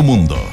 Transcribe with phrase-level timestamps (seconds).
[0.00, 0.49] tu mundo.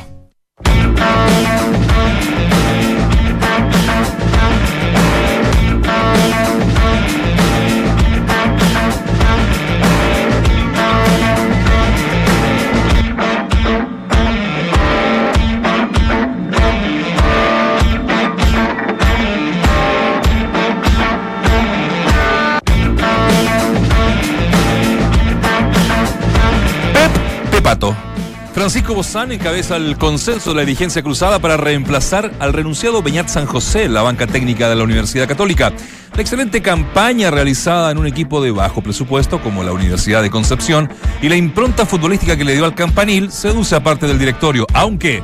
[28.67, 33.45] Francisco Bozán encabeza el consenso de la dirigencia cruzada para reemplazar al renunciado Beñat San
[33.45, 35.71] José la banca técnica de la Universidad Católica.
[36.13, 40.89] La excelente campaña realizada en un equipo de bajo presupuesto como la Universidad de Concepción
[41.21, 45.23] y la impronta futbolística que le dio al campanil seduce a parte del directorio, aunque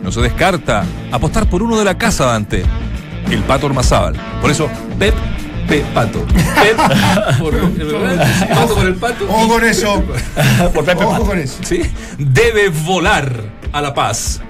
[0.00, 2.62] no se descarta apostar por uno de la casa Dante,
[3.28, 4.14] el Pato Ormazábal.
[4.40, 4.68] Por eso,
[5.00, 5.16] Pep
[5.68, 6.24] Pepato.
[6.26, 6.76] Pep
[7.38, 9.24] por, pato por el pato.
[9.28, 10.02] Ojo con eso.
[10.74, 11.24] Por Pepe Ojo Pato.
[11.26, 11.58] con eso.
[11.62, 11.82] ¿sí?
[12.18, 13.32] Debe volar
[13.72, 14.40] a La Paz.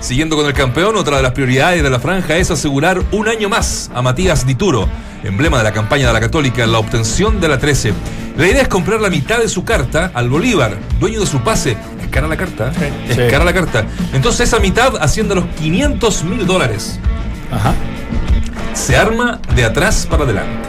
[0.00, 3.48] Siguiendo con el campeón, otra de las prioridades de la franja es asegurar un año
[3.50, 4.88] más a Matías Dituro,
[5.24, 7.92] emblema de la campaña de la Católica en la obtención de la 13.
[8.38, 11.76] La idea es comprar la mitad de su carta al Bolívar, dueño de su pase.
[12.02, 12.90] Es cara la carta, ¿eh?
[13.10, 13.22] es Sí.
[13.30, 13.84] cara la carta.
[14.14, 16.98] Entonces esa mitad asciende a los 500 mil dólares.
[17.52, 17.74] Ajá.
[18.74, 20.68] Se arma de atrás para adelante.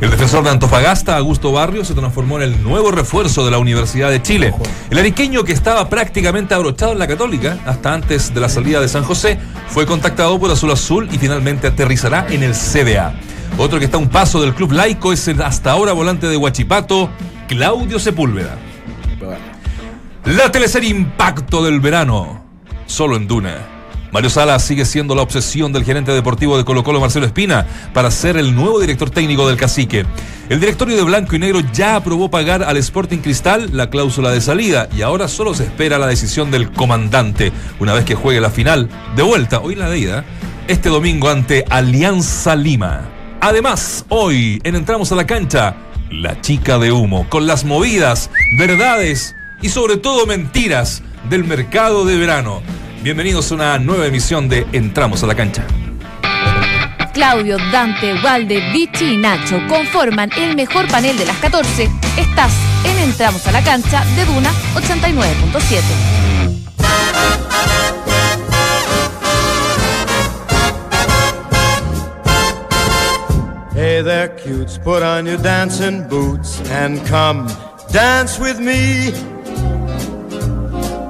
[0.00, 4.10] El defensor de Antofagasta, Augusto Barrio, se transformó en el nuevo refuerzo de la Universidad
[4.10, 4.52] de Chile.
[4.90, 8.88] El ariqueño que estaba prácticamente abrochado en la Católica, hasta antes de la salida de
[8.88, 13.14] San José, fue contactado por Azul Azul y finalmente aterrizará en el CDA.
[13.56, 16.36] Otro que está a un paso del club laico es el hasta ahora volante de
[16.36, 17.08] Huachipato,
[17.46, 18.56] Claudio Sepúlveda.
[20.24, 22.44] La teleserie Impacto del verano,
[22.86, 23.73] solo en Duna.
[24.14, 28.12] Mario Sala sigue siendo la obsesión del gerente deportivo de Colo Colo, Marcelo Espina, para
[28.12, 30.06] ser el nuevo director técnico del cacique.
[30.48, 34.40] El directorio de Blanco y Negro ya aprobó pagar al Sporting Cristal la cláusula de
[34.40, 38.50] salida y ahora solo se espera la decisión del comandante una vez que juegue la
[38.50, 40.24] final de vuelta, hoy la de ida,
[40.68, 43.10] este domingo ante Alianza Lima.
[43.40, 45.74] Además, hoy en Entramos a la cancha,
[46.12, 52.16] la chica de humo, con las movidas, verdades y sobre todo mentiras del mercado de
[52.16, 52.62] verano.
[53.04, 55.66] Bienvenidos a una nueva emisión de Entramos a la cancha.
[57.12, 61.90] Claudio, Dante, Walde, Vichy y Nacho conforman el mejor panel de las 14.
[62.16, 62.50] Estás
[62.82, 65.82] en Entramos a la cancha de Duna 89.7.
[73.74, 77.46] Hey there, cutes, put on your dancing boots and come
[77.92, 79.33] dance with me.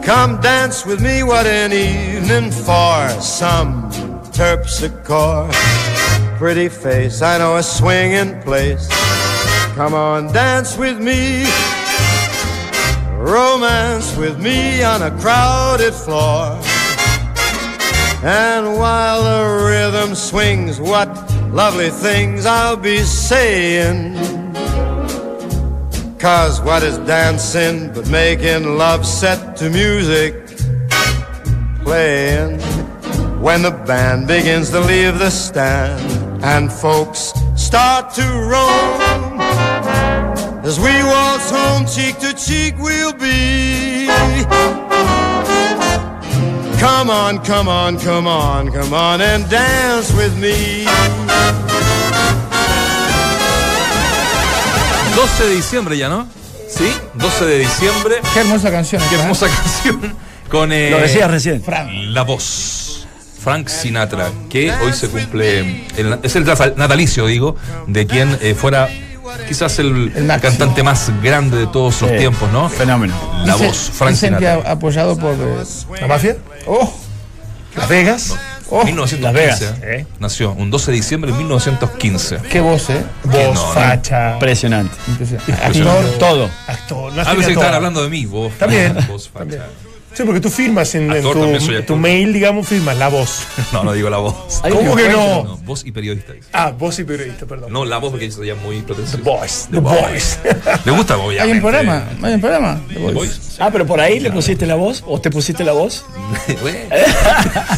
[0.04, 3.91] Come dance with me, what an evening for some
[4.32, 5.50] terpsichore.
[6.37, 8.87] Pretty face, I know a swinging place.
[9.75, 11.47] Come on, dance with me.
[13.16, 16.60] Romance with me on a crowded floor.
[18.22, 21.09] And while the rhythm swings, what
[21.50, 24.14] lovely things I'll be saying.
[26.25, 30.35] Cause what is dancing but making love set to music
[31.83, 32.59] playing?
[33.43, 39.39] When the band begins to leave the stand and folks start to roam.
[40.65, 44.07] As we waltz home, cheek to cheek, we'll be.
[46.81, 50.87] Come on, come on, come on, come on and dance with me.
[55.17, 56.27] 12 de diciembre ya, ¿no?
[56.69, 58.17] Sí, 12 de diciembre.
[58.33, 59.03] Qué hermosa canción.
[59.09, 59.21] Qué ¿eh?
[59.21, 60.15] hermosa canción.
[60.51, 61.63] Con eh, Lo decías recién.
[62.13, 63.07] la voz.
[63.43, 65.85] Frank Sinatra, que hoy se cumple.
[65.99, 66.45] el- es el
[66.77, 68.89] natalicio, digo, de quien eh, fuera
[69.47, 72.17] quizás el, El cantante más grande de todos los Sí.
[72.19, 72.69] tiempos, ¿no?
[72.71, 73.15] Fenómeno.
[73.45, 74.63] La voz, Frank Sinatra.
[74.67, 75.65] apoyado por eh,
[76.01, 76.37] ¿La mafia?
[76.67, 76.91] oh,
[77.77, 78.35] Las Vegas.
[78.71, 79.21] Oh, 1915.
[79.21, 80.07] Las Vegas, ¿eh?
[80.19, 82.39] Nació un 12 de diciembre de 1915.
[82.51, 83.05] qué voz, ¿eh?
[83.23, 83.73] Que Voz, no, no.
[83.73, 84.97] facha, Impresionante.
[85.07, 85.53] Impresionante.
[85.53, 86.51] actor, Todo.
[86.67, 87.13] actor.
[87.13, 87.49] No que todo.
[87.51, 88.53] estaban hablando de mí, vos.
[88.59, 88.97] También.
[89.09, 89.41] Vos, facha.
[89.41, 89.94] También.
[90.15, 93.41] Sí, porque tú firmas en, en tu, tu mail, digamos, firmas la voz.
[93.72, 94.34] No, no digo la voz.
[94.63, 95.43] ¿Cómo que no?
[95.43, 96.33] No, voz y periodista.
[96.33, 96.47] dice.
[96.53, 97.72] Ah, voz y periodista, perdón.
[97.72, 99.19] No, la voz porque eso ya muy pretencioso.
[99.19, 99.65] The Voice.
[99.66, 100.39] The The Voice.
[100.45, 100.81] Voice.
[100.84, 101.43] ¿Le gusta, obviamente?
[101.43, 102.81] Hay un programa, hay un programa.
[102.89, 103.31] The.
[103.59, 106.05] Ah, pero por ahí le pusiste la voz o te pusiste la voz.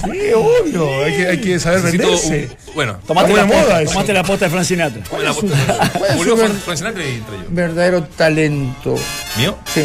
[0.04, 1.04] Sí, obvio.
[1.04, 2.50] Hay que, hay que saber necesito venderse.
[2.66, 3.92] un- Bueno, Tomaste la posta, moda eso.
[3.92, 5.02] tomaste la posta de Frank Sinatra.
[6.36, 7.24] ver- Frank Sinatra y yo.
[7.48, 8.94] Verdadero talento.
[9.38, 9.56] ¿Mío?
[9.72, 9.82] Sí.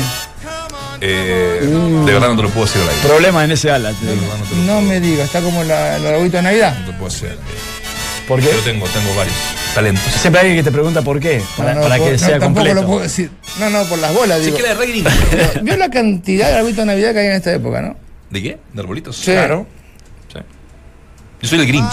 [1.04, 1.60] Eh,
[2.06, 3.02] De verdad no te lo puedo decir al aire.
[3.08, 3.92] Problema en ese ala.
[3.92, 4.28] te De digo.
[4.28, 6.78] verdad no lo, No me digas, está como la, el arbolito de Navidad.
[6.80, 7.30] no te puedo decir.
[7.30, 7.62] al aire.
[8.28, 8.46] ¿Por qué?
[8.52, 9.36] Yo tengo, tengo varios
[9.74, 10.04] talentos.
[10.14, 11.42] Siempre hay alguien que te pregunta por qué.
[11.58, 12.82] Para, No, no, para por- que no, sea tampoco completo.
[12.82, 13.32] lo puedo decir.
[13.60, 14.56] No, no, por las bolas, digo.
[14.58, 15.10] queda re gringo.
[15.64, 17.96] Vio la cantidad de arbolito de Navidad que hay en esta época, ¿no?
[18.30, 18.60] ¿De qué?
[18.72, 19.16] ¿De arbolitos?
[19.18, 19.32] Sí.
[19.32, 19.66] Claro.
[20.32, 20.40] Sí.
[21.42, 21.92] Yo soy el Grinch.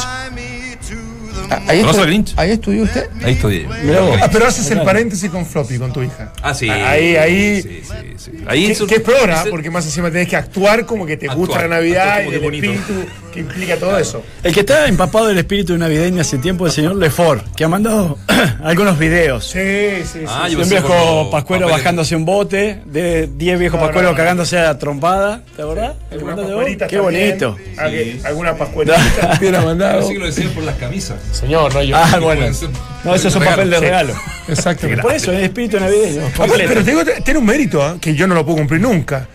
[1.50, 2.34] Ah, Ahí, ¿Conoce estu- Grinch?
[2.36, 3.06] ahí estudió usted.
[3.22, 4.18] Ahí vos.
[4.22, 6.32] Ah, pero haces el paréntesis con Floppy, con tu hija.
[6.42, 6.68] Ah, sí.
[6.68, 7.62] Ahí, ahí.
[7.62, 8.30] Sí, sí, sí.
[8.46, 9.44] Ahí Que, es peor, ¿ah?
[9.50, 12.70] porque más encima tenés que actuar como que te gusta la Navidad y el bonito.
[12.70, 14.22] espíritu que implica todo eso.
[14.42, 17.68] El que está empapado del espíritu navideño hace tiempo es el señor Lefort, que ha
[17.68, 18.18] mandado
[18.64, 19.44] algunos videos.
[19.46, 19.58] Sí,
[20.04, 20.24] sí, sí.
[20.28, 21.82] Ah, De yo un viejo pascuero papeles.
[21.84, 24.16] bajándose un bote, de 10 viejos No, pascueros no, no.
[24.16, 25.94] cagándose a trompada, ¿te acordás?
[26.10, 27.02] ¿El Qué también.
[27.02, 27.56] bonito.
[27.56, 29.00] Que- Algunas pascuelitas.
[29.38, 30.08] Hubiera mandado.
[30.08, 31.16] Que lo decían por las camisas.
[31.32, 31.96] Señor, no yo.
[31.96, 32.46] Ah, bueno.
[33.04, 33.82] No, eso es un papel de sí.
[33.84, 34.12] regalo.
[34.48, 35.02] Exactamente.
[35.02, 36.22] Por eso, es espíritu navideño.
[36.36, 37.96] Pero te digo, tiene un mérito ¿ah?
[38.00, 39.28] que yo no lo puedo cumplir nunca.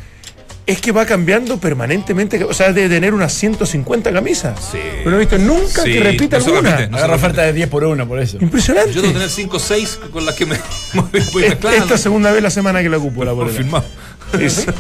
[0.65, 4.57] Es que va cambiando permanentemente, o sea, de tener unas 150 camisas.
[4.71, 4.77] Sí.
[5.00, 6.69] Pero no he visto nunca Sí, que repita no alguna.
[6.71, 8.38] repite, no se Agarra oferta de 10 por 1 por eso.
[8.39, 8.94] Impresionante.
[8.94, 10.57] Yo debo tener 5 o 6 con las que me
[11.33, 11.71] voy mezclando.
[11.83, 13.33] Esta segunda vez la semana que la ocupo la.
[13.33, 13.83] Confirmado.
[14.31, 14.71] Sí, bueno.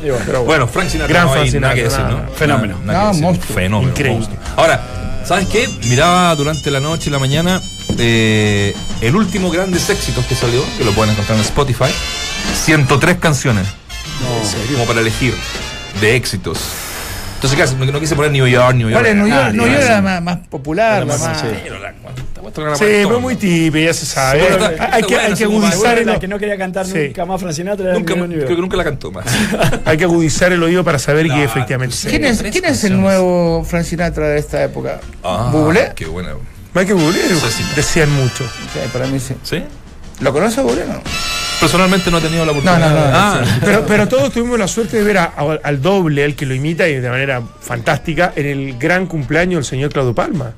[0.00, 0.44] Pero bueno.
[0.44, 1.12] Bueno, Frank Sinatra.
[1.14, 2.22] Gran no Frank nada que decir, Sinatra, ¿no?
[2.24, 2.36] nada.
[2.36, 2.78] Fenómeno.
[2.84, 3.22] Nada, nada que No, decir.
[3.24, 3.54] monstruo.
[3.54, 3.90] Fenómeno.
[3.90, 4.18] Increíble.
[4.26, 4.38] monstruo.
[4.56, 5.68] Ahora, ¿sabes qué?
[5.88, 7.60] Miraba durante la noche y la mañana
[7.98, 11.90] eh, el último grandes éxitos que salió, que lo pueden encontrar en Spotify.
[12.64, 13.66] 103 canciones.
[14.72, 15.34] Como para elegir
[16.00, 16.58] de éxitos.
[17.36, 17.76] Entonces, ¿qué haces?
[17.78, 19.00] No, no quise poner New York, New York.
[19.02, 19.44] ¿Cuál es New York?
[19.46, 21.40] Ah, New York era más, más popular, más, más.
[21.40, 21.46] sí.
[21.62, 21.70] Que
[22.76, 24.40] Sí, pero muy típica, ya se sabe.
[24.40, 26.98] Sí, hay, está- hay que, hay que agudizar el, la que no quería cantar Sí.
[27.06, 28.44] nunca más era Nunca, el New York.
[28.46, 29.24] creo que nunca la cantó más.
[29.84, 31.96] hay que agudizar el oído para saber que Claro, efectivamente.
[31.96, 32.08] sí.
[32.08, 35.00] ¿Quién es, quién es el nuevo Frank Sinatra de esta época?
[35.22, 35.92] Ah, ¿Bublé?
[35.94, 36.30] Qué buena.
[36.74, 36.94] Que
[37.50, 37.64] Sí, sí.
[37.76, 38.44] decían mucho.
[38.72, 39.34] Sí, para mí sí.
[39.42, 39.62] ¿Sí?
[40.20, 40.84] ¿Lo conoce Bublé?
[40.86, 41.00] No.
[41.60, 42.80] Personalmente no he tenido la oportunidad.
[42.80, 45.82] No, no, no, Ah, Pero, pero todos tuvimos la suerte de ver a- a- al
[45.82, 49.92] doble, el que lo imita y de manera fantástica, en el gran cumpleaños del señor
[49.92, 50.52] Claudio Palma.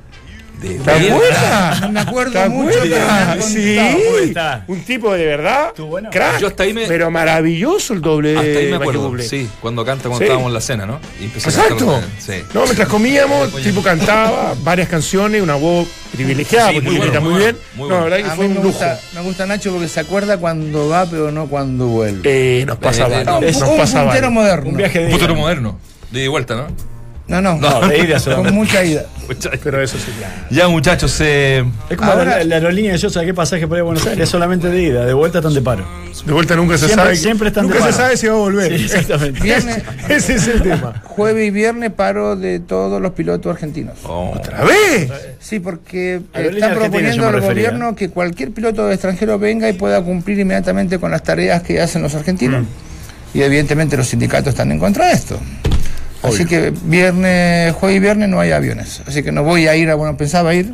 [0.63, 1.91] De ¿Te acuerdas?
[1.91, 4.35] Me acuerdo ¿Te mucho me Sí,
[4.69, 6.11] un tipo de verdad, bueno.
[6.11, 9.09] crack, Yo hasta ahí me- pero maravilloso el doble Hasta ahí de me acuerdo.
[9.09, 9.25] Bublé.
[9.25, 10.25] Sí, cuando canta, cuando Sí.
[10.25, 11.01] estábamos en la cena, ¿no?
[11.21, 11.77] Y a Exacto.
[11.87, 12.45] cantar, Sí.
[12.55, 17.21] No, mientras comíamos, el tipo cantaba varias canciones, una voz privilegiada, Sí, porque muy bueno,
[17.21, 17.57] muy muy bien.
[17.57, 18.05] bueno, muy no, la bueno.
[18.17, 18.79] verdad que A fue mí un me lujo.
[18.79, 22.61] gusta, me gusta Nacho porque se acuerda cuando va, pero no cuando vuelve.
[22.61, 24.69] Eh, nos pasa Eh, no, nos un puntero moderno.
[24.71, 25.41] Un viaje de Un ida.
[25.41, 25.79] moderno.
[26.11, 26.92] De ida y vuelta, ¿no?
[27.29, 28.51] No, no, No, de ida solamente.
[28.51, 29.05] con mucha ida.
[29.63, 30.35] Pero eso sí, claro.
[30.51, 33.77] Ya, muchachos, eh, Es como Ahora- la, la aerolínea de yo, ¿sabes qué pasaje por
[33.77, 34.25] ahí a Buenos Aires?
[34.25, 35.87] Es solamente de ida, de vuelta están de paro.
[36.27, 37.17] De vuelta nunca se Siempre- sabe.
[37.17, 38.03] siempre están nunca de se paro.
[38.03, 38.77] sabe si va a volver.
[38.77, 39.41] Sí, exactamente.
[39.43, 41.01] Viernes, Ese es el tema.
[41.05, 43.95] jueves y viernes paro de todos los pilotos argentinos.
[44.05, 45.11] oh, ¿Otra vez?
[45.41, 50.41] Sí, porque Aerolínea están proponiendo al gobierno que cualquier piloto extranjero venga y pueda cumplir
[50.41, 52.63] inmediatamente con las tareas que hacen los argentinos.
[52.63, 53.39] Mm.
[53.39, 55.39] Y evidentemente los sindicatos están en contra de esto.
[56.23, 59.03] Así que viernes, jueves y viernes no hay aviones.
[59.07, 60.73] Así que no voy a ir a bueno, pensaba ir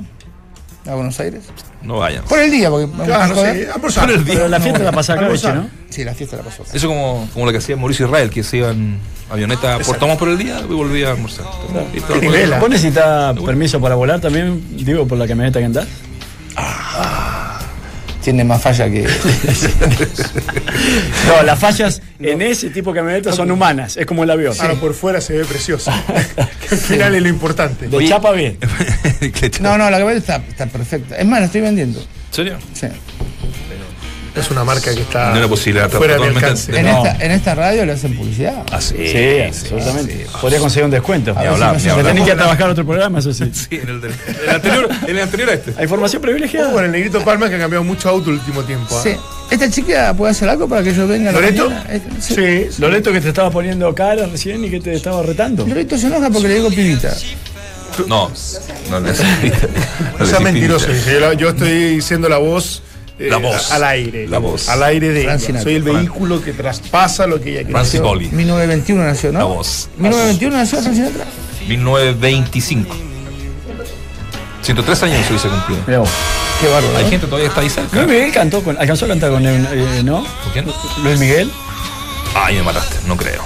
[0.86, 1.44] a Buenos Aires.
[1.82, 2.24] no vayan.
[2.24, 3.56] Por el día, porque Claro, joder.
[3.64, 4.06] sí, almorzar.
[4.06, 4.34] Por el día.
[4.34, 5.54] Pero la fiesta la pasa acá.
[5.54, 5.70] ¿no?
[5.90, 6.64] Sí, la fiesta la pasó.
[6.72, 8.98] Eso como, como lo que hacía Mauricio Israel, que se iba en
[9.30, 11.44] avioneta por tomamos por el día y volvía a almorzar.
[11.46, 12.58] ¿ah?
[12.60, 15.86] ¿Vos necesitas permiso para volar también, digo, por la camioneta que andás?
[18.28, 19.08] Tiene más falla que.
[21.26, 24.54] No, las fallas en ese tipo de camioneta son humanas, es como el avión.
[24.60, 25.90] Ahora por fuera se ve precioso.
[26.60, 27.88] que al final es lo importante.
[27.88, 28.58] De chapa bien.
[29.62, 31.16] No, no, la camioneta está, está perfecta.
[31.16, 32.00] Es más, la estoy vendiendo.
[32.00, 32.58] ¿En serio?
[32.74, 32.88] Sí.
[34.36, 35.48] Es una marca que está No
[35.90, 36.70] fuera de mi alcance.
[36.72, 37.04] de- En, No.
[37.04, 38.62] esta, en esta radio le hacen publicidad.
[38.70, 38.94] Ah, sí.
[38.98, 40.26] Sí, absolutamente.
[40.40, 41.32] Podría conseguir un descuento.
[41.36, 43.50] A si hablar, no tenés que trabajar otro programa, eso sí.
[43.52, 45.74] Sí, en el, del- en el anterior, en el anterior a este.
[45.76, 46.72] Hay información privilegiada.
[46.72, 48.96] Con el negrito Palma que ha cambiado mucho auto el último tiempo.
[48.96, 49.00] ¿ah?
[49.02, 49.10] Sí.
[49.50, 51.72] ¿Esta chica puede hacer algo para que yo venga a la ¿Loreto?
[51.88, 52.34] Eh, Sí.
[52.34, 52.80] Sí.
[52.80, 55.66] Loreto que te estaba poniendo cara recién y que te estaba retando.
[55.66, 57.12] Loreto se enoja porque le digo pibita.
[58.06, 58.30] No,
[58.90, 59.12] no le
[60.18, 61.14] No sea mentiroso, dice.
[61.14, 62.82] Yo, la- yo estoy siendo la voz.
[63.18, 63.70] Eh, La voz.
[63.72, 64.28] a- Al aire.
[64.28, 64.68] La voz.
[64.68, 65.38] Al aire de ella.
[65.38, 67.72] Soy el vehículo que traspasa lo que ella quiere.
[67.72, 69.38] Francis Boli, 1921 nació, ¿no?
[69.40, 69.88] La voz.
[69.98, 71.24] 1921 nació Sinatra.
[71.68, 72.94] 1925.
[74.62, 76.00] 103 años se hubiese cumplido.
[76.00, 76.10] Vos.
[76.60, 76.96] Qué bárbaro.
[76.98, 77.10] Hay ¿no?
[77.10, 77.96] gente todavía que está ahí cerca.
[77.96, 80.24] Luis Miguel cantó con, alcanzó a cantar con él, eh, ¿no?
[80.42, 80.66] ¿Con quién?
[81.04, 81.50] Luis Miguel.
[82.34, 83.42] Ay, me mataste, no creo.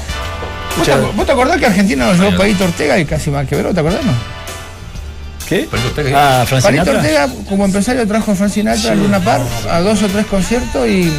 [0.76, 3.75] ¿Vos te, vos te acordás que Argentina nos llevó Paito Ortega y casi más quebró?
[3.75, 4.02] ¿Te acordás?
[4.05, 4.12] No?
[5.49, 5.69] ¿Qué?
[5.95, 6.95] Que- Ah, Frank Sinatra.
[6.97, 10.89] Ortega, como empresario, trajo a Frank Sinatra a Luna Park a dos o tres conciertos
[10.89, 11.13] y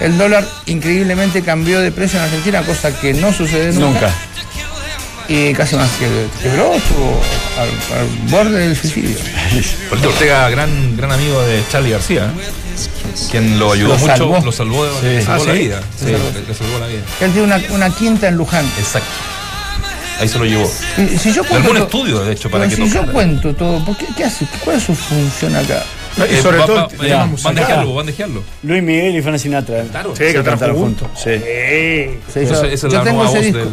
[0.00, 4.00] el dólar increíblemente cambió de precio en Argentina, cosa que no sucede nunca.
[4.06, 4.10] Nunca.
[5.28, 6.08] Y casi más que
[6.42, 7.20] quebró, estuvo
[7.58, 7.68] al,
[8.00, 9.16] al borde del suicidio.
[9.88, 13.28] Polito Ortega, gran, gran amigo de Charlie García, ¿eh?
[13.30, 14.40] quien lo ayudó Lo mucho, salvó.
[14.44, 15.58] lo salvó, de- le Ah, salvó la ¿sí?
[15.60, 15.80] vida.
[15.98, 17.02] Sí, le, le salvó la vida.
[17.20, 18.64] Él tiene una, una quinta en Luján.
[18.78, 19.08] Exacto.
[20.20, 20.66] Ahí se lo llevó.
[21.18, 23.96] Si yo En cuento algún estudio, de hecho, para que si yo cuento todo, ¿por
[23.96, 24.46] qué, ¿qué hace?
[24.62, 25.82] ¿Cuál es su función acá?
[26.18, 27.54] Y Eh, sobre va- todo va- ya, musical.
[27.54, 28.42] bandejearlo, bandejearlo.
[28.64, 29.82] Luis Miguel y Frank Sinatra.
[29.84, 30.14] Claro.
[30.14, 31.08] Sí, que cantaron juntos.
[31.16, 31.30] Sí.
[31.38, 32.10] Sí.
[32.34, 33.58] Sí, Esa- yo esa es la nueva voz disco.
[33.58, 33.68] del,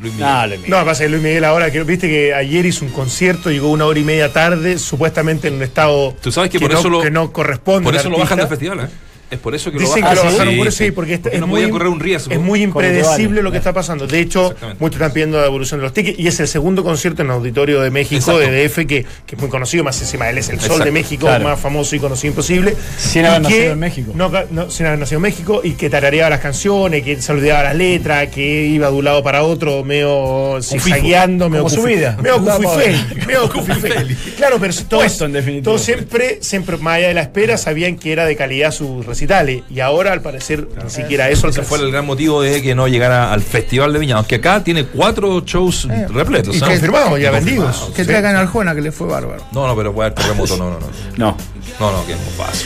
[0.00, 0.26] Luis Miguel.
[0.28, 0.70] No, Luis Miguel.
[0.78, 3.84] No, pasa que Luis Miguel ahora, que viste que ayer hizo un concierto, llegó una
[3.84, 7.02] hora y media tarde, supuestamente en un estado Tú sabes que por no, eso lo-
[7.02, 7.84] que no corresponde.
[7.84, 8.88] Por eso lo bajan del festival, ¿eh?
[9.34, 10.32] Es por eso que Dicen lo que lo bajan.
[10.32, 10.84] bajaron Sí, por eso, sí.
[10.86, 12.32] sí, porque esta- Porque es, no muy, correr un riesgo.
[12.32, 14.06] es muy lo impredecible lo que está pasando.
[14.06, 17.22] De hecho, muchos están pidiendo la evolución de los tickets y es el segundo concierto
[17.22, 18.38] en el Auditorio de México, Exacto.
[18.40, 20.84] de DF, que, que es muy conocido, más encima él es el sol Exacto.
[20.84, 21.44] de México, Claro.
[21.44, 22.74] más famoso y conocido imposible.
[22.98, 24.12] Sin haber que- nacido en México.
[24.14, 27.62] No, no, sin haber nacido en México y que tarareaba las canciones, que se olvidaba
[27.64, 32.16] las letras, que iba de un lado para otro, medio zigzagueando, medio Como su vida.
[32.22, 33.48] Medio.
[34.36, 35.64] Claro, pero todos, Puesto, en definitiva.
[35.64, 39.62] todos siempre, siempre, más allá de la espera, sabían que era de calidad sus recitales.
[39.70, 42.86] Y ahora, al parecer, ni siquiera eso Ese fue el gran motivo de que no
[42.88, 44.16] llegara al Festival de Viña.
[44.16, 46.54] Aunque acá tiene cuatro shows Eh, repletos.
[46.54, 46.66] y ¿ah?
[46.66, 47.90] que- Confirmado, ya vendidos.
[47.94, 48.08] Que Sí.
[48.08, 49.42] traigan Arjona, que le fue bárbaro.
[49.52, 50.56] No, no, pero puede haber terremoto.
[50.56, 50.86] No, no, no.
[51.16, 51.36] No.
[51.80, 52.64] No, no, que es un paso.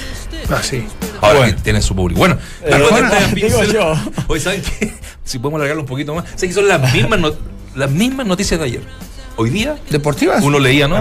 [0.50, 0.84] Ah, sí.
[1.20, 1.56] Ahora Bueno.
[1.56, 2.18] que tienen su público.
[2.18, 2.38] Bueno,
[2.68, 3.94] la Eh, protesta de digo yo.
[4.28, 4.92] Hoy, ¿saben qué?
[5.24, 6.24] Si podemos alargarlo un poquito más.
[6.34, 7.34] ¿Saben que son las mismas, no-
[7.74, 8.80] las mismas noticias de ayer?
[9.40, 10.42] Hoy día ¿Deportivas?
[10.42, 10.96] uno leía, ¿no?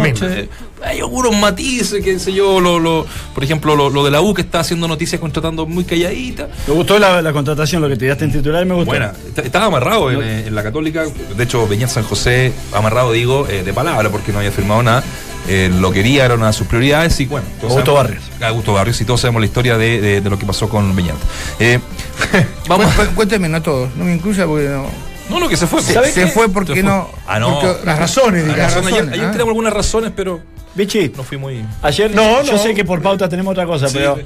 [0.85, 4.35] Hay algunos matices, qué sé yo, lo, lo- por ejemplo, lo, lo de la U
[4.35, 6.47] que está haciendo noticias contratando muy calladita.
[6.67, 8.91] Me gustó la, la contratación, lo que te diste en titular, me gustó.
[9.27, 11.03] Está- estaba amarrado en, eh, en la Católica.
[11.35, 15.03] De hecho, Beñat San José, amarrado, digo, eh, de palabra, porque no había firmado nada.
[15.49, 17.47] Eh, lo quería, era una de sus prioridades y bueno.
[17.63, 18.23] Augusto Barrios.
[18.41, 21.15] Augusto Barrios, y todos sabemos la historia de, de- de lo que pasó con Beñat.
[21.59, 21.79] Eh,
[22.67, 22.93] vamos.
[22.93, 23.95] Cu- cu- Cuénteme, no todos.
[23.95, 25.06] No me incluya porque no.
[25.29, 25.81] No, no, que se fue.
[25.81, 26.27] Se, ¿Sabes se qué?
[26.27, 26.89] fue porque Se fue.
[26.89, 27.09] no.
[27.27, 27.59] Ah, no.
[27.59, 28.73] porque- Las razones, Las digamos.
[28.75, 29.31] razones, ayer, ayer ah.
[29.31, 30.41] tenemos algunas razones, pero
[30.75, 31.65] Bichi, no fui muy.
[31.81, 32.57] ayer, No, yo no.
[32.59, 34.17] sé que por pauta tenemos otra cosa, Sí, pero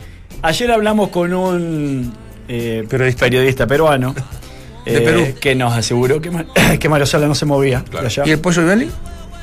[0.42, 2.14] ayer hablamos con un
[2.48, 3.26] eh, Periodista.
[3.26, 4.14] periodista peruano
[4.86, 5.28] De eh, Perú.
[5.40, 6.30] que nos aseguró que,
[6.80, 7.80] que Mario Sala no se movía.
[7.80, 8.06] de Claro.
[8.08, 8.24] allá.
[8.26, 8.90] ¿Y el pollo Viali?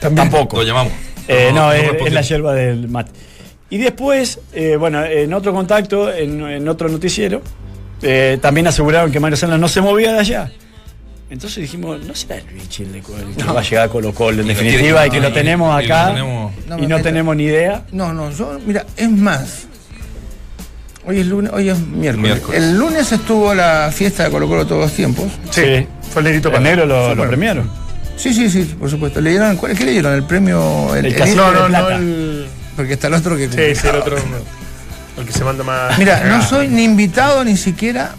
[0.01, 0.59] Tampoco.
[0.59, 0.93] Lo llamamos.
[1.27, 3.13] Eh, no, es la yerba del mate.
[3.71, 7.43] Y después, eh, bueno, en otro contacto, en, en otro noticiero,
[8.01, 10.51] eh, también aseguraron que Mario Sala no se movía de allá.
[11.31, 14.15] Entonces dijimos, no será el Vichy el, de- el que va a llegar a Colo
[14.15, 17.03] Colo en Y definitiva y que lo tenemos y lo acá tenemos- No y no
[17.03, 17.83] tenemos ni idea.
[17.93, 19.67] No, no, yo, mira, es más.
[21.05, 22.33] Hoy es lunes, hoy es miércoles.
[22.33, 22.63] Miércoles.
[22.63, 25.27] El lunes estuvo la fiesta de Colo Colo todos los tiempos.
[25.51, 27.29] Sí, fue el negrito negro lo, Sí, lo bueno.
[27.31, 27.71] premiaron.
[28.17, 29.21] Sí, sí, sí, por supuesto.
[29.21, 30.13] ¿Le dieron, ¿cuál, ¿Qué le dieron?
[30.15, 30.95] ¿El premio?
[30.95, 31.95] El el- casino No, no, de no, plata.
[31.97, 32.47] el.
[32.75, 33.49] porque está el otro que.
[33.49, 34.17] Sí, sí, el otro.
[34.17, 35.21] no.
[35.23, 35.99] El que se manda más.
[35.99, 36.43] Mira, no Ah.
[36.43, 38.15] soy ni invitado ni siquiera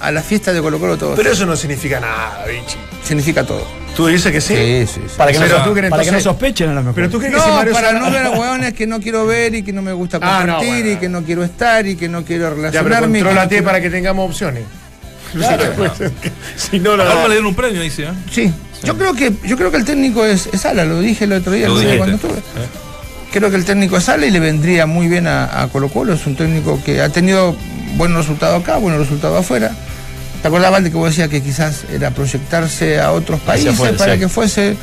[0.00, 1.16] a la fiesta de Colo Colo todos.
[1.16, 2.76] Pero eso no significa nada, bichi.
[3.04, 3.66] significa todo.
[3.96, 4.54] ¿Tú dices que sí?
[4.54, 5.14] Sí, sí, sí.
[5.16, 6.94] Para que, Pero no, tú crees para que no entonces- sospechen a lo mejor.
[6.94, 9.00] Pero tú crees que No, si Mario para Sala- no ver a hueones que no
[9.00, 10.90] quiero ver y que no me gusta Ah, no, compartir bueno.
[10.92, 13.18] y que no quiero estar y que no quiero Ya, pero relacionarme.
[13.18, 14.62] y que no contrólate quiero- para que tengamos opciones.
[16.56, 18.04] si no, la le dieron un premio, dice.
[18.04, 18.08] ¿eh?
[18.30, 18.52] Sí,
[18.84, 21.52] yo creo que yo creo que el técnico es, es Ala, lo dije el otro
[21.52, 22.40] día, Lo cuándo estuve.
[23.32, 26.14] Creo que el técnico es Ala y le vendría muy bien a, a Colo Colo,
[26.14, 27.54] es un técnico que ha tenido
[27.96, 29.72] buenos resultados acá, buenos resultados afuera.
[30.42, 34.20] ¿Te acordás, Valde, que vos decías que quizás era proyectarse a otros países para sí.
[34.20, 34.76] que fuese...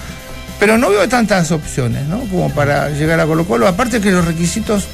[0.59, 2.19] Pero no veo tantas opciones, ¿no?
[2.19, 3.67] Como para llegar a Colo Colo.
[3.67, 4.88] Aparte que los requisitos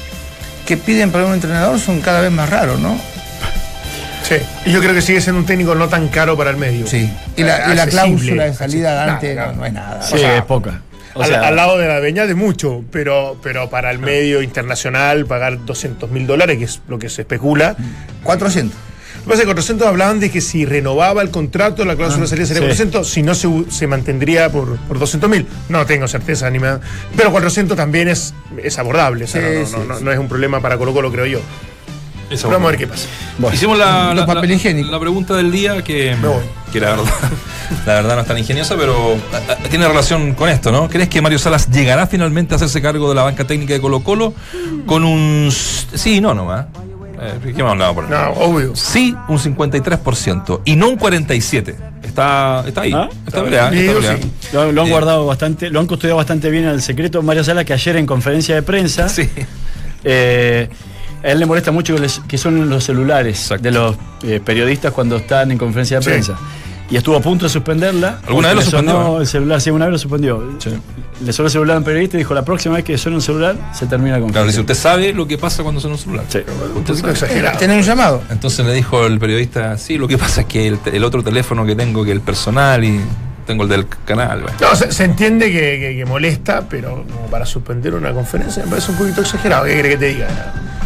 [0.66, 2.98] que piden para un entrenador son cada vez más raros, ¿no?
[4.28, 4.36] Sí.
[4.64, 6.86] Y yo creo que sigue siendo un técnico no tan caro para el medio.
[6.86, 7.12] Sí.
[7.36, 10.02] Y la, y la cláusula de salida antes no, no es nada.
[10.02, 10.80] Sí, o sea, es poca.
[11.14, 14.42] O al, sea, al lado de la Beña de mucho, pero, pero para el medio
[14.42, 17.76] internacional pagar 200 mil dólares, que es lo que se especula.
[18.22, 18.76] 400.
[19.22, 22.22] Lo que pasa es que 400 hablaban de que si renovaba el contrato, la cláusula
[22.22, 22.66] de salida sería sí.
[22.66, 25.46] 400, si no se, se mantendría por, por 200 mil.
[25.68, 26.80] No tengo certeza ni me da-
[27.16, 30.04] Pero 400 también es, es abordable, o sea, Sí, no, no- sí, no- sí.
[30.04, 31.40] no es un problema para Colo Colo, creo yo.
[32.28, 33.06] Pero vamos a ver qué pasa.
[33.38, 33.54] bueno.
[33.54, 34.90] Hicimos la, Los la- papel la- higiénico.
[34.90, 36.42] la pregunta del día que, Me voy.
[36.72, 37.04] que la verdad,
[37.86, 40.88] la verdad no es tan ingeniosa, pero ah, ah, tiene relación con esto, ¿no?
[40.88, 44.00] ¿Crees que Mario Salas llegará finalmente a hacerse cargo de la banca técnica de Colo
[44.02, 44.32] Colo
[44.86, 46.66] con un sí, no nomás?
[47.22, 48.10] Eh, ¿Qué más hablaba por ahí?
[48.10, 48.74] No, obvio.
[48.76, 51.74] Sí, un 53% y no un 47%.
[52.02, 52.92] Está, está ahí.
[52.92, 53.08] ¿Ah?
[53.26, 54.30] Está sí.
[54.52, 57.64] Lo, lo han Eh, guardado bastante, lo han custodiado bastante bien el secreto Mario Sala,
[57.64, 59.28] que ayer en conferencia de prensa, Sí.
[60.04, 60.68] eh,
[61.22, 63.62] a él le molesta mucho que, les- que son los celulares Exacto.
[63.62, 66.10] de los eh, periodistas cuando están en conferencia de Sí.
[66.10, 66.38] prensa.
[66.92, 68.18] Y estuvo a punto de suspenderla.
[68.26, 69.20] ¿Alguna vez lo suspendió?
[69.22, 70.42] El celular, sí, una vez lo suspendió.
[70.58, 70.70] Sí.
[71.24, 73.22] Le sonó el celular a un periodista y dijo: La próxima vez que suene un
[73.22, 76.26] celular, se termina la Claro, dice, usted sabe lo que pasa cuando suena un celular.
[76.28, 76.40] Sí.
[77.58, 78.22] Tener un llamado.
[78.28, 81.74] Entonces le dijo el periodista, sí, lo que pasa es que el otro teléfono que
[81.74, 83.00] tengo, que el personal, y
[83.46, 84.44] tengo el del canal.
[84.60, 88.70] No, se, se entiende que, que- que molesta, pero como para suspender una conferencia me
[88.70, 89.64] parece un poquito exagerado.
[89.64, 90.28] ¿Qué crees que te diga?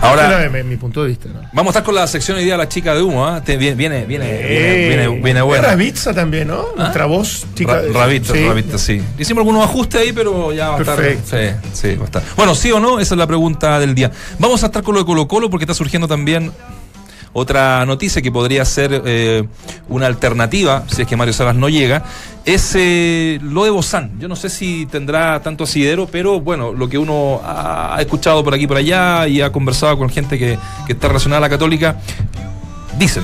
[0.01, 1.29] Ahora- mi, mi punto de vista.
[1.33, 1.41] ¿no?
[1.55, 3.43] Vamos a estar con la sección hoy día de la chica de humo, ¿ah?
[3.43, 5.69] Te- viene, viene, viene, Eh, viene, viene, buena.
[5.69, 6.67] Rabitza también, ¿no?
[6.77, 7.75] Nuestra voz, chica.
[7.81, 8.47] Ra- Rabita, sí.
[8.47, 9.03] Rabita, sí.
[9.19, 10.97] Hicimos algunos ajustes ahí, pero ya va a estar.
[10.97, 11.37] Perfecto.
[11.37, 12.23] Sí, sí, va a estar.
[12.37, 14.11] Bueno, sí o no, esa es la pregunta del día.
[14.39, 16.53] Vamos a estar con lo de Colo Colo porque está surgiendo también
[17.39, 19.45] Otra noticia que podría ser eh,
[19.91, 22.03] una alternativa, si es que Mario Salas no llega,
[22.47, 24.13] es eh, lo de Bozán.
[24.19, 28.55] Yo no sé si tendrá tanto asidero, pero bueno, lo que uno ha escuchado por
[28.55, 31.51] aquí y por allá y ha conversado con gente que, que está relacionada a la
[31.51, 31.97] católica,
[32.99, 33.23] dicen,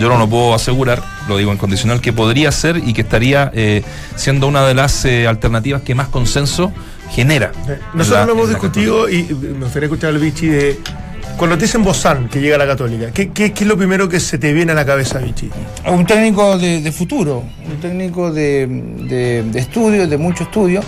[0.00, 3.52] yo no lo puedo asegurar, lo digo en condicional, que podría ser y que estaría
[3.54, 3.84] eh,
[4.16, 6.72] siendo una de las eh, alternativas que más consenso
[7.12, 7.52] genera.
[7.68, 10.80] En Nosotros la- lo hemos discutido y y me gustaría escuchar al Vichy de.
[11.36, 14.08] Cuando te dicen Bozán que llega a la Católica, ¿qué, qué, qué es lo primero
[14.08, 15.50] que se te viene a la cabeza, Vichy?
[15.90, 20.80] Un técnico de, de futuro, un técnico de, de- de estudio, de mucho estudio.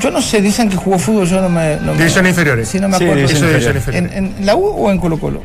[0.00, 1.76] Yo no sé, dicen que jugó fútbol, yo no me.
[1.76, 2.68] No me- Divisiones inferiores.
[2.68, 3.22] Sí, no me Sí, acuerdo.
[3.26, 4.12] divisiones Eso de inferiores.
[4.12, 5.42] ¿En, en la U o en Colo Colo?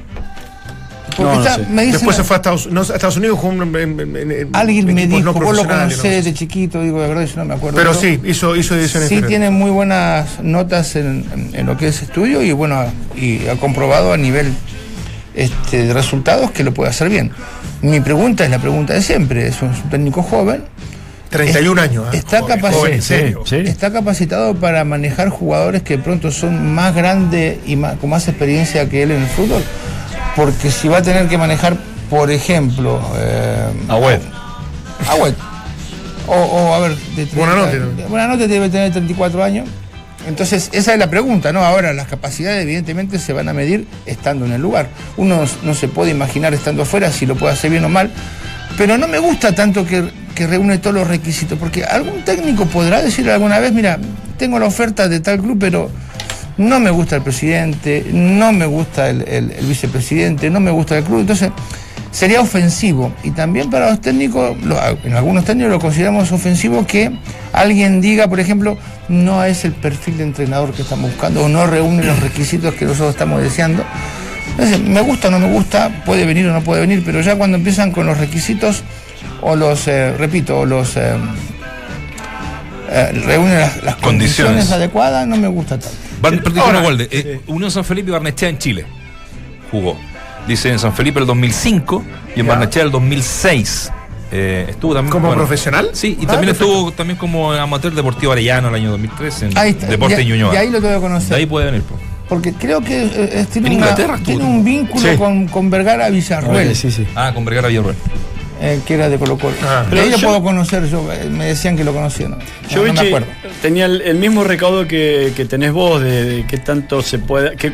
[1.15, 1.61] Porque No, no está- sé.
[1.69, 4.31] me dicen- Después se fue a Estados, no, a Estados Unidos, jugó en, en- en-
[4.31, 6.09] en Alguien me dijo, no vos lo conocés ¿no?
[6.09, 7.77] desde chiquito, digo, de verdad, yo no me acuerdo.
[7.77, 11.87] Pero sí, hizo, hizo divisiones Sí tiene muy buenas notas en, en- en lo que
[11.87, 12.83] es estudio y bueno,
[13.15, 14.53] y ha comprobado a nivel
[15.35, 17.31] este, de resultados que lo puede hacer bien.
[17.81, 20.63] Mi pregunta es la pregunta de siempre, es un, es un técnico joven,
[21.29, 22.13] 31 años.
[22.13, 22.17] ¿eh?
[22.17, 23.43] está, Joven, capaci- joven, en Sí, serio.
[23.45, 23.55] sí.
[23.65, 28.27] está capacitado para manejar jugadores que de pronto son más grandes y más- con más
[28.27, 29.63] experiencia que él en el fútbol,
[30.35, 31.77] porque si va a tener que manejar,
[32.09, 34.19] por ejemplo, eh, Agüed.
[35.09, 35.33] Agüed.
[36.27, 39.67] O, o, a ver, de 30 Buenanote, de- Buenanote debe tener 34 años.
[40.27, 41.63] Entonces, esa es la pregunta, ¿no?
[41.65, 44.87] Ahora, las capacidades evidentemente se van a medir estando en el lugar.
[45.17, 48.11] Uno no, no se puede imaginar estando afuera si lo puede hacer bien o mal,
[48.77, 53.01] pero no me gusta tanto que, que reúne todos los requisitos, porque algún técnico podrá
[53.01, 53.97] decir alguna vez, mira,
[54.37, 55.89] tengo la oferta de tal club, pero
[56.57, 60.97] no me gusta el presidente, no me gusta el, el- el vicepresidente, no me gusta
[60.97, 61.49] el club, entonces
[62.11, 63.13] sería ofensivo.
[63.23, 64.55] Y también para los técnicos,
[65.03, 67.11] en algunos técnicos lo consideramos ofensivo que
[67.53, 68.77] alguien diga, por ejemplo,
[69.07, 72.85] no es el perfil de entrenador que estamos buscando o no reúne los requisitos que
[72.85, 73.83] nosotros estamos deseando.
[74.51, 77.35] Entonces, me gusta o no me gusta, puede venir o no puede venir, pero ya
[77.37, 78.83] cuando empiezan con los requisitos
[79.41, 80.97] o los, eh, repito, o los...
[80.97, 81.13] eh,
[82.89, 84.53] eh, reúnen las, las Condiciones.
[84.55, 85.95] condiciones adecuadas, no me gusta tanto.
[86.23, 87.07] Ahora, disculpa, Walde.
[87.11, 88.85] Eh, Unión San Felipe y Barnechea en Chile.
[89.71, 89.97] Jugó.
[90.47, 92.03] Dice en San Felipe el 2005
[92.35, 92.51] y en Ya.
[92.51, 93.91] Barnechea el 2006.
[94.33, 95.89] Eh, estuvo también ¿Como bueno, profesional?
[95.93, 96.65] Sí, y Ah, también perfecto.
[96.73, 99.87] estuvo también como amateur deportivo Arellano el año 2003 en Ahí está.
[99.87, 100.53] Deporte y, Ñuñoa.
[100.53, 101.29] y ahí lo tengo que conocer.
[101.29, 101.81] De ahí puede venir.
[101.83, 101.95] po.
[102.29, 103.93] Porque creo que eh, eh, tiene, una-
[104.23, 105.17] tiene un vínculo Sí.
[105.17, 107.05] con, con Vergara Villarruel, Sí, sí.
[107.13, 107.95] Ah, con Vergara Villarruel.
[108.61, 109.55] Eh, que era de Colo Colo.
[109.63, 109.85] Ah.
[109.89, 112.35] Pero ahí Pero lo yo- puedo conocer, yo, eh, me decían que lo conocía, ¿no?
[112.37, 113.27] No, Yo no me acuerdo.
[113.61, 117.55] tenía el, el mismo recaudo que, que tenés vos de, de qué tanto se puede.
[117.57, 117.73] qué-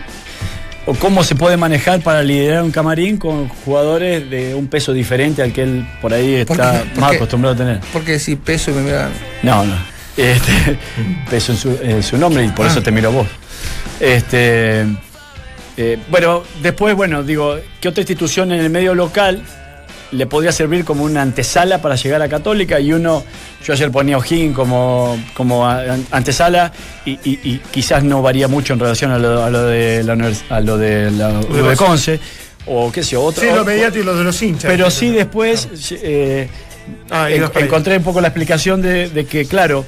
[0.89, 5.41] o cómo se puede manejar para liderar un camarín con jugadores de un peso diferente
[5.43, 6.99] al que él por ahí está ¿Por qué?
[7.01, 7.79] más acostumbrado a tener.
[7.91, 9.09] Porque si peso y me miran.
[9.43, 9.75] No, no.
[10.15, 10.77] Este,
[11.29, 12.69] peso en su, en su nombre y por Ah.
[12.69, 13.27] eso te miro a vos.
[13.99, 14.85] Este,
[15.75, 19.43] eh, bueno, después, bueno, digo, ¿qué otra institución en el medio local
[20.11, 22.79] le podría servir como una antesala para llegar a Católica?
[22.79, 23.23] Y uno,
[23.65, 26.71] yo ayer ponía O'Higgins como, como antesala
[27.05, 30.13] y, y- y quizás no varía mucho en relación a lo, a lo de la,
[30.49, 32.19] a lo de la de Conce
[32.65, 33.43] o qué sé yo, otro.
[33.43, 34.65] Sí, lo mediático y lo de los hinchas.
[34.69, 36.47] pero sí después eh,
[37.09, 39.83] Ah, en- encontré un poco la explicación de, de que, claro,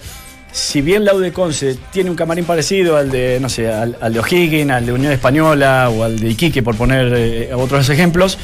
[0.51, 4.12] si bien la de Conce tiene un camarín parecido al de, no sé, al, al
[4.13, 8.38] de O'Higgins, al de Unión Española o al de Iquique, por poner eh, otros ejemplos,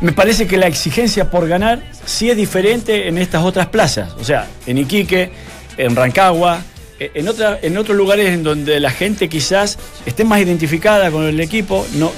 [0.00, 4.14] me parece que la exigencia por ganar sí es diferente en estas otras plazas.
[4.20, 5.30] O sea, en Iquique,
[5.76, 6.60] en Rancagua,
[7.00, 11.24] eh, en, otra, en otros lugares en donde la gente quizás esté más identificada con
[11.24, 12.12] el equipo, no,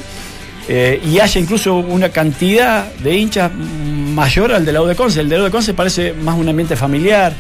[0.69, 5.21] eh, y haya incluso una cantidad de hinchas mayor al de la U de Conce.
[5.21, 7.33] El de la U de Conce parece más un ambiente familiar,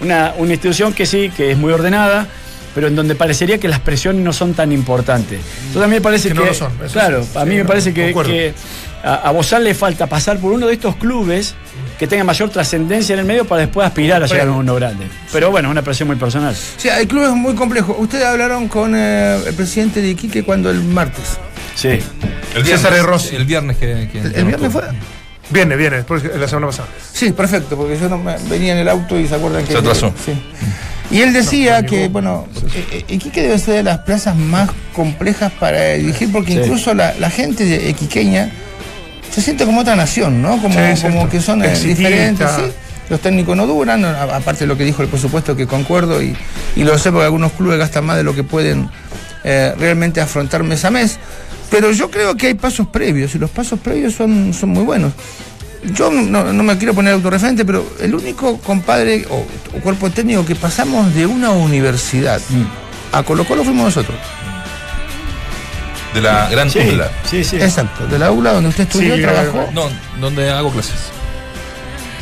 [0.00, 2.26] una, una institución que sí, que es muy ordenada,
[2.74, 5.40] pero en donde parecería que las presiones no son tan importantes.
[5.66, 7.48] Entonces a mí me parece Que que, no lo son, eso claro, sí, a sí,
[7.48, 8.54] mí me no, parece que
[9.02, 11.54] a, a Bozal le falta pasar por uno de estos clubes
[11.98, 15.06] que tenga mayor trascendencia en el medio para después aspirar a llegar a uno grande.
[15.32, 16.54] Pero bueno, es una presión muy personal.
[16.54, 17.96] Sí, el club es muy complejo.
[17.98, 21.38] Ustedes hablaron con eh, el presidente de Iquique cuando el martes.
[21.74, 21.98] Sí.
[22.54, 23.02] El César E.
[23.02, 23.36] Rossi.
[23.36, 24.08] El viernes que.
[24.12, 24.82] que- ¿El, viernes fue?
[25.50, 26.88] Viene, viene, porque la semana pasada.
[27.12, 29.72] Sí, perfecto, porque yo no me- venía en el auto y se acuerdan que.
[29.72, 30.12] Se atrasó.
[30.24, 30.32] Sí.
[31.10, 35.50] Y él decía que, bueno, eh, eh, Iquique debe ser de las plazas más complejas
[35.58, 36.58] para dirigir, porque Sí.
[36.58, 38.50] incluso la, la gente de iquiqueña
[39.30, 40.60] se siente como otra nación, ¿no?
[40.60, 42.08] Como, Sí, como que son eh, Exitista.
[42.08, 42.62] diferentes, ¿sí?
[43.10, 46.36] Los técnicos no duran, aparte de lo que dijo el presupuesto que concuerdo y,
[46.76, 48.90] y lo sé porque algunos clubes gastan más de lo que pueden
[49.44, 51.18] eh, realmente afrontar mes a mes.
[51.70, 55.12] Pero yo creo que hay pasos previos y los pasos previos son, son muy buenos.
[55.94, 59.36] Yo no, no me quiero poner autorreferente, pero el único compadre o,
[59.76, 62.40] o cuerpo técnico que pasamos de una universidad
[63.12, 64.18] a Colo Colo fuimos nosotros.
[66.14, 66.80] De la Gran Sí,
[67.28, 67.56] sí, sí.
[67.56, 69.68] Exacto, del aula donde usted estudió, Sí, trabajó.
[69.72, 69.88] No,
[70.20, 70.94] donde hago clases.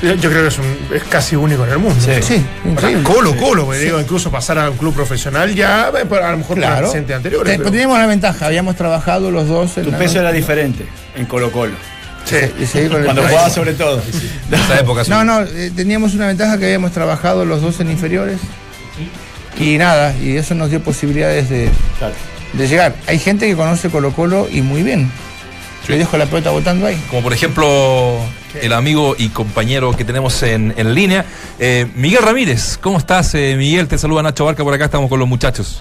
[0.02, 1.96] Yo, yo creo que es, un- es casi único en el mundo.
[2.04, 2.22] Sí.
[2.22, 2.44] Sí.
[3.02, 6.58] Colo, Colo, me digo, incluso pasar a un club profesional ya, eh, a lo mejor
[6.58, 6.92] Claro.
[6.92, 7.50] anteriores.
[7.52, 10.20] Te- pero- Teníamos la ventaja, habíamos trabajado los dos en Tu la peso noche.
[10.20, 11.72] era diferente en Colo Colo.
[12.26, 12.36] Sí.
[12.74, 13.28] El Cuando país.
[13.30, 14.02] jugaba sobre todo.
[14.50, 15.04] De esa época.
[15.04, 15.10] sí.
[15.10, 18.38] No, no, eh, teníamos una ventaja que habíamos trabajado los dos en inferiores.
[19.58, 22.14] Y nada, y eso nos dio posibilidades de, Claro.
[22.52, 22.94] De llegar.
[23.06, 25.10] Hay gente que conoce Colo Colo y muy bien.
[25.88, 27.00] Le dejo la pelota votando ahí.
[27.08, 28.18] Como por ejemplo
[28.60, 31.24] el amigo y compañero que tenemos en, en línea,
[31.60, 32.76] eh, Miguel Ramírez.
[32.78, 33.86] ¿Cómo estás, eh, Miguel?
[33.86, 35.80] Te saluda Nacho Barca por acá, estamos con los muchachos.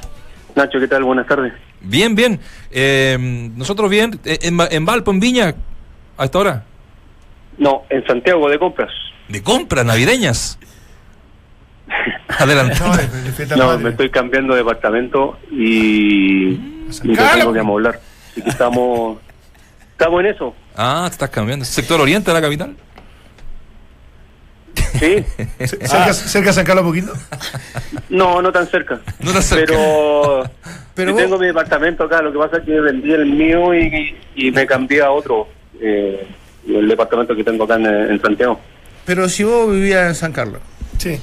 [0.54, 1.04] Nacho, ¿qué tal?
[1.04, 1.54] Buenas tardes.
[1.82, 2.40] Bien, bien.
[2.72, 3.18] Eh,
[3.56, 4.20] nosotros bien.
[4.26, 5.56] Eh, en, en Valpo, en Viña,
[6.18, 6.64] a esta hora.
[7.58, 8.92] No, en Santiago de compras.
[9.28, 10.60] De compras navideñas.
[12.40, 12.76] Adelante.
[13.56, 16.54] No, me estoy cambiando de departamento y,
[17.04, 18.00] y tengo que amoblar.
[18.32, 19.18] Así que estamos,
[19.92, 20.56] estamos en eso.
[20.76, 21.64] Ah, te estás cambiando.
[21.66, 22.76] ¿Sector oriente de la capital?
[25.00, 25.26] ¿Sí?
[25.66, 27.14] Cerca, cerca de San Carlos poquito.
[28.10, 29.00] No, no tan cerca.
[29.20, 29.66] No tan cerca.
[29.74, 30.44] Pero,
[30.96, 32.22] Pero yo tengo mi departamento acá.
[32.22, 35.48] Lo que pasa es que vendí el mío y, y me cambié a otro.
[35.82, 36.26] eh,
[36.68, 38.60] el departamento que tengo acá en, en Santiago.
[39.06, 40.62] Pero si vos vivías en San Carlos.
[40.98, 41.20] Sí.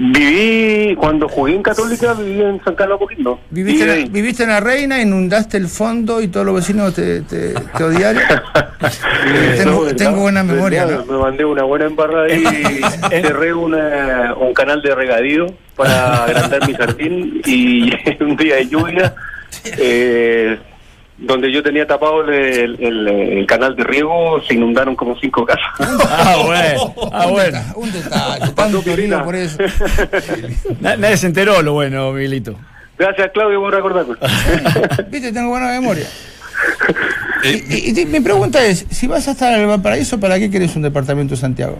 [0.00, 3.40] Viví, cuando jugué en Católica, viví en San Carlos Poquito.
[3.50, 7.82] Viviste, viviste en la Reina, inundaste el fondo y todos los vecinos te, te, te
[7.82, 8.22] odiaron.
[9.58, 9.96] tengo, ¿verdad?
[9.96, 10.86] tengo buena memoria.
[10.86, 12.44] Me mandé una buena embarrada y
[13.10, 19.14] cerré una- un canal de regadío para agrandar mi jardín y un día de lluvia
[19.64, 20.58] eh,
[21.18, 25.64] donde yo tenía tapado el, el- el canal de riego se inundaron como cinco casas.
[26.10, 26.94] Ah, bueno.
[27.12, 27.58] Ah, bueno.
[27.76, 29.58] Un detalle, querido por eso.
[30.80, 32.56] Na- Nadie se enteró lo bueno, Miguelito.
[32.98, 34.14] Gracias Claudio por recordarme.
[35.10, 36.06] Viste, tengo buena memoria.
[37.44, 40.50] Eh, Y, y mi pregunta es, si vas a estar en el Valparaíso, ¿para qué
[40.50, 41.78] querés un departamento en Santiago?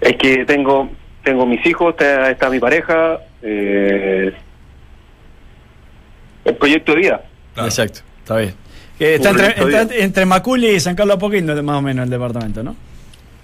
[0.00, 0.90] es que tengo
[1.24, 4.32] tengo mis hijos, está, está mi pareja, eh,
[6.44, 7.22] el proyecto de vida.
[7.54, 7.68] Claro.
[7.68, 8.54] Exacto, está bien.
[8.98, 12.62] Que está entre, está entre Maculi y San Carlos Apoquindo, más o menos, el departamento,
[12.62, 12.74] ¿no?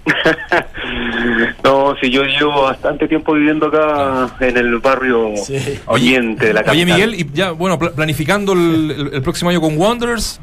[1.63, 5.79] no, si yo llevo bastante tiempo viviendo acá en el barrio Sí.
[5.85, 6.85] oyente de la Oye, capital.
[6.95, 10.39] Miguel, y ya, bueno, pla- planificando el, el- el próximo año con Wanderers.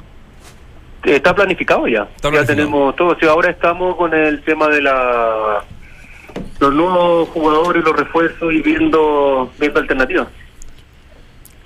[1.04, 2.02] Está planificado ya.
[2.02, 2.56] Está ya planificado.
[2.56, 3.16] tenemos todo.
[3.20, 5.64] Sí, ahora estamos con el tema de la
[6.60, 10.26] los nuevos jugadores, los refuerzos y viendo, viendo alternativas.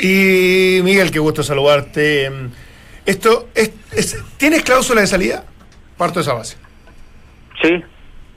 [0.02, 2.28] Y Miguel, qué gusto saludarte.
[3.06, 5.44] Esto es, es- ¿Tienes cláusula de salida?
[5.96, 6.56] Parto de esa base.
[7.62, 7.80] Sí,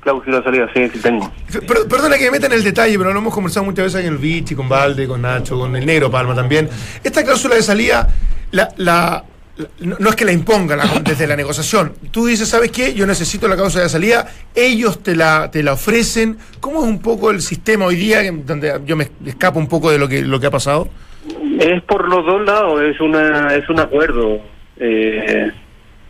[0.01, 1.32] cláusula de salida, sí, sí tengo.
[1.67, 4.13] Per- perdona que me meta en el detalle, pero lo hemos conversado muchas veces en
[4.13, 6.69] el Vichy, con Valde, con Nacho, con el Negro Palma también.
[7.04, 8.10] Esta cláusula de salida,
[8.51, 9.23] la,
[9.80, 11.93] no, no es que la impongan la- desde la negociación.
[12.12, 12.93] Tú dices, ¿sabes qué?
[12.93, 16.38] Yo necesito la cláusula de salida, ellos te la, te la ofrecen.
[16.60, 19.97] ¿Cómo es un poco el sistema hoy día, donde yo me escapo un poco de
[19.97, 20.88] lo que, lo que ha pasado?
[21.60, 24.39] Es por los dos lados, es una es un acuerdo.
[24.78, 25.52] eh,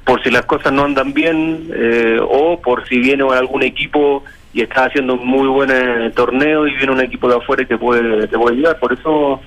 [0.06, 4.62] por si las cosas no andan bien eh, o por si viene algún equipo y
[4.62, 7.78] está haciendo un muy buen eh, torneo y viene un equipo de afuera y te
[7.78, 8.80] puede te puede ayudar.
[8.80, 9.42] Por eso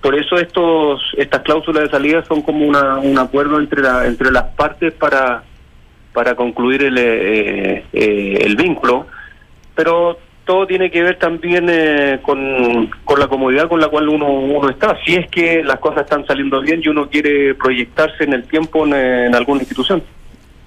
[0.00, 4.32] por eso estos estas cláusulas de salida son como una, un acuerdo entre la, entre
[4.32, 5.44] las partes para
[6.14, 9.06] para concluir el eh, eh, el vínculo,
[9.74, 14.26] pero todo tiene que ver también eh, con, con la comodidad con la cual uno,
[14.28, 14.96] uno está.
[15.04, 18.84] Si es que las cosas están saliendo bien y uno quiere proyectarse en el tiempo
[18.86, 20.02] en, en alguna institución.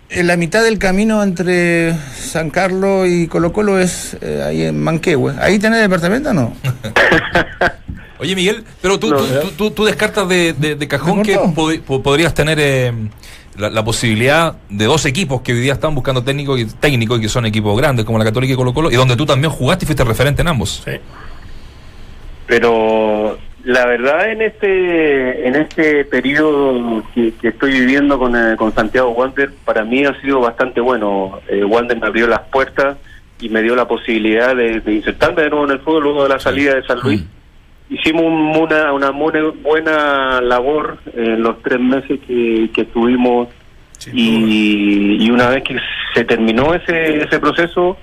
[0.09, 4.79] En la mitad del camino entre San Carlos y Colo Colo es eh, ahí en
[4.81, 5.33] Manquehue.
[5.41, 6.53] ¿Ahí tenés departamento o no?
[8.19, 11.23] Oye, Miguel, pero tú, No, tú, tú- tú- tú descartas de, de- de cajón ¿Me
[11.23, 12.93] que pod- podrías tener eh,
[13.57, 17.21] la, la posibilidad de dos equipos que hoy día están buscando técnicos y técnicos y
[17.21, 19.85] que son equipos grandes como la Católica y Colo Colo y donde tú también jugaste
[19.85, 20.81] y fuiste referente en ambos.
[20.85, 20.91] Sí.
[22.47, 28.73] Pero la verdad en este en este periodo que, que estoy viviendo con, eh, con
[28.73, 31.39] Santiago Wander, para mí ha sido bastante bueno.
[31.47, 32.97] Eh, Wander me abrió las puertas
[33.39, 36.29] y me dio la posibilidad de, de insertarme de nuevo en el fútbol luego de
[36.29, 37.23] la salida de San Luis.
[37.89, 43.49] Hicimos un- una, una buena labor en los tres meses que, que estuvimos
[44.11, 45.77] y, y una vez que
[46.13, 47.97] se terminó ese, ese proceso,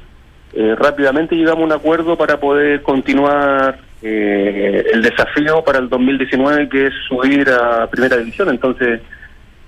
[0.55, 6.69] eh, rápidamente llegamos a un acuerdo para poder continuar eh, el desafío para el 2019,
[6.69, 8.49] que es subir a Primera División.
[8.49, 9.01] Entonces,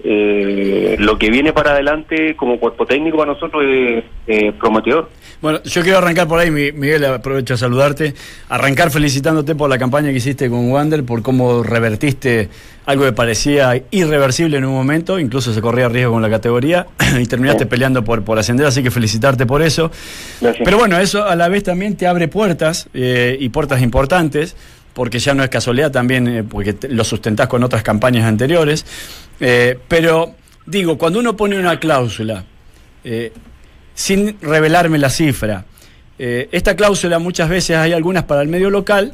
[0.05, 5.09] eh, lo que viene para adelante como cuerpo técnico para nosotros es eh, prometedor.
[5.41, 8.15] Bueno, yo quiero arrancar por ahí, Mi- Miguel, aprovecho a saludarte.
[8.49, 12.49] Arrancar felicitándote por la campaña que hiciste con Wander, por cómo revertiste
[12.87, 16.87] algo que parecía irreversible en un momento, incluso se corría riesgo con la categoría,
[17.21, 17.69] y terminaste Sí.
[17.71, 19.91] peleando por, por ascender, así que felicitarte por eso.
[20.41, 20.65] Gracias.
[20.65, 24.57] Pero bueno, eso a la vez también te abre puertas, eh, y puertas importantes,
[24.95, 28.85] porque ya no es casualidad también, eh, porque te- lo sustentás con otras campañas anteriores.
[29.43, 32.45] Eh, pero digo, cuando uno pone una cláusula,
[33.03, 33.33] eh,
[33.93, 35.65] sin revelarme la cifra,
[36.19, 39.13] eh, esta cláusula muchas veces hay algunas para el medio local,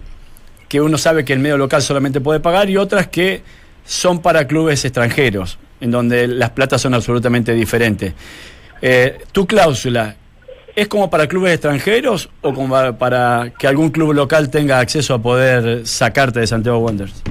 [0.68, 3.42] que uno sabe que el medio local solamente puede pagar, y otras que
[3.86, 8.12] son para clubes extranjeros, en donde las platas son absolutamente diferentes.
[8.82, 10.14] Eh, ¿Tu cláusula
[10.76, 15.22] es como para clubes extranjeros o como para, que algún club local tenga acceso a
[15.22, 17.22] poder sacarte de Santiago Wanderers?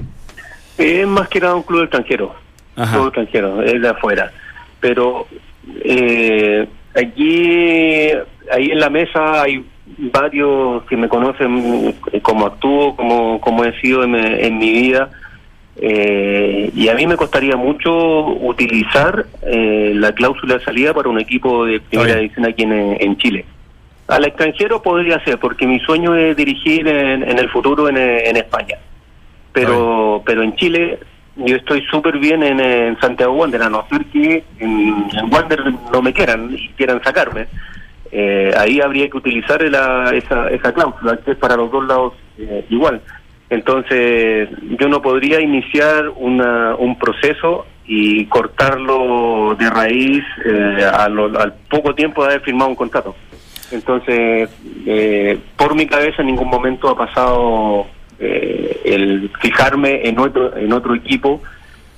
[0.80, 2.47] Es más que nada un club extranjero.
[2.78, 2.94] Ajá.
[2.94, 4.32] Club extranjero, es de afuera.
[4.80, 5.28] Pero
[5.84, 8.10] eh, aquí,
[8.52, 9.66] ahí en la mesa hay
[9.98, 15.10] varios que me conocen como actúo, como, como he sido en, en mi vida.
[15.80, 21.20] Eh, y a mí me costaría mucho utilizar eh, la cláusula de salida para un
[21.20, 22.20] equipo de primera bien.
[22.20, 23.46] división aquí en, en Chile.
[24.08, 28.38] Al extranjero podría ser, porque mi sueño es dirigir en, en el futuro en, en
[28.38, 28.78] España.
[29.52, 31.00] Pero, pero en Chile
[31.38, 35.64] yo estoy súper bien en, en Santiago Wander, a no ser que en, en Wander
[35.92, 37.48] no me quieran y quieran sacarme.
[38.12, 42.14] Eh, ahí habría que utilizar la- esa, esa cláusula, que es para los dos lados
[42.38, 43.02] eh, igual.
[43.50, 51.40] Entonces, yo no podría iniciar una, un proceso y cortarlo de raíz eh, a lo-
[51.40, 53.16] al poco tiempo de haber firmado un contrato.
[53.72, 54.50] Entonces,
[54.86, 57.86] eh, por mi cabeza en ningún momento ha pasado
[58.20, 61.42] eh, el fijarme en otro en otro equipo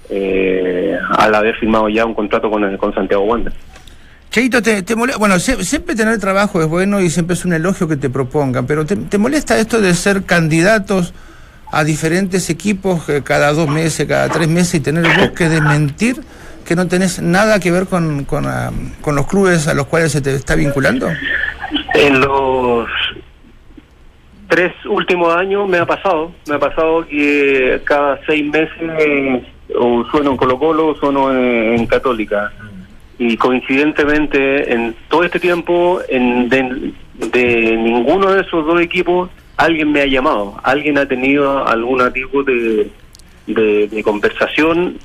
[0.10, 3.54] eh, al haber firmado ya un contrato con, el- con Santiago Wander.
[4.32, 7.54] Cheito, te, te mole- bueno, sie- siempre tener trabajo es bueno y siempre es un
[7.54, 11.13] elogio que te propongan, pero ¿te, te molesta esto de ser candidatos
[11.71, 16.17] a diferentes equipos eh, cada dos meses, cada tres meses y tener vos que desmentir
[16.65, 18.71] que no tenés nada que ver con, con, ah,
[19.02, 21.08] con los clubes a los cuales se te está vinculando?
[21.95, 22.88] En los
[24.49, 29.43] tres últimos años me ha pasado, me ha pasado que cada seis meses
[29.79, 32.51] o sueno en Colo Colo o sueno en, Católica.
[33.17, 40.01] Y coincidentemente en todo este tiempo en, de, ninguno de esos dos equipos alguien me
[40.01, 42.89] ha llamado, alguien ha tenido algún tipo de,
[43.45, 44.97] de, de conversación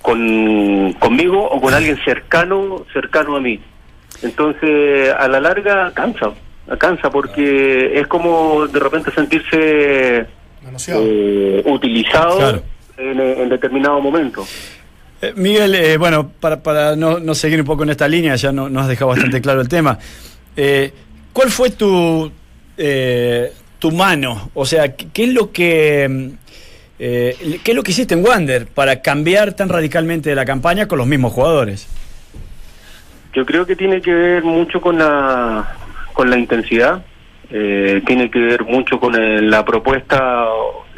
[0.00, 3.60] con, conmigo o con alguien cercano cercano a mí.
[4.22, 6.32] Entonces, a la larga cansa,
[6.78, 10.26] cansa porque es como de repente sentirse
[10.88, 12.62] eh, utilizado Claro.
[12.96, 14.44] en, en determinado momento.
[15.22, 18.52] Eh, Miguel, eh, bueno, para, para no, no seguir un poco en esta línea, ya
[18.52, 19.98] no, nos has dejado bastante claro el tema.
[20.56, 20.92] Eh,
[21.32, 22.30] ¿Cuál fue tu,
[22.76, 24.50] eh, tu mano?
[24.54, 26.06] O sea, ¿qué, es lo que...
[26.08, 26.28] mm,
[26.98, 30.88] eh, ¿Qué es lo que hiciste en Wander para cambiar tan radicalmente de la campaña
[30.88, 31.86] con los mismos jugadores?
[33.34, 35.76] Yo creo que tiene que ver mucho con la
[36.16, 37.04] con la intensidad,
[37.50, 40.46] eh, tiene que ver mucho con el- la propuesta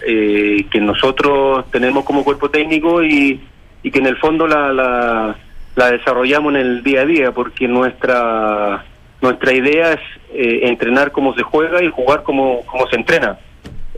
[0.07, 3.41] eh, que nosotros tenemos como cuerpo técnico y,
[3.83, 5.37] y que en el fondo la, la,
[5.75, 8.85] la desarrollamos en el día a día, porque nuestra
[9.21, 10.01] nuestra idea es
[10.33, 13.37] eh, entrenar como se juega y jugar como, como se entrena.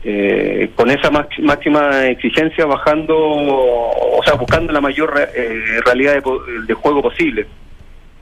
[0.03, 6.21] Eh, con esa máxima exigencia bajando, o sea, buscando la mayor eh, realidad de,
[6.65, 7.45] de juego posible.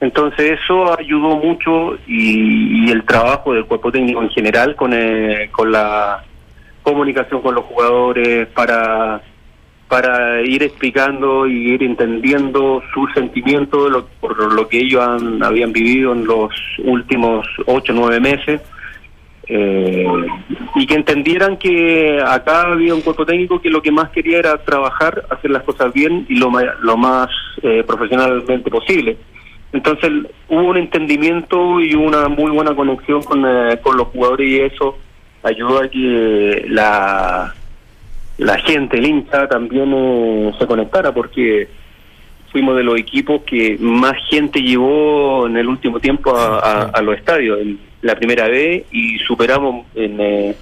[0.01, 5.71] Entonces eso ayudó mucho y, el trabajo del cuerpo técnico en general con, eh, con
[5.71, 6.23] la
[6.83, 9.21] comunicación con los jugadores para
[9.89, 15.73] para ir explicando y ir entendiendo sus sentimientos lo- por lo que ellos han, habían
[15.73, 16.51] vivido en los
[16.83, 18.61] últimos ocho nueve meses
[19.47, 20.05] eh,
[20.75, 24.57] y que entendieran que acá había un cuerpo técnico que lo que más quería era
[24.63, 27.27] trabajar, hacer las cosas bien y lo, lo más
[27.63, 29.17] eh, profesionalmente posible.
[29.71, 30.11] Entonces
[30.47, 34.97] hubo un entendimiento y una muy buena conexión con, eh, con los jugadores y eso
[35.43, 37.53] ayudó a que la,
[38.39, 41.67] la gente, el hincha, también eh, se conectara porque
[42.51, 47.01] fuimos de los equipos que más gente llevó en el último tiempo a, a- a
[47.03, 50.55] los estadios, en la primera vez, y superamos en, eh,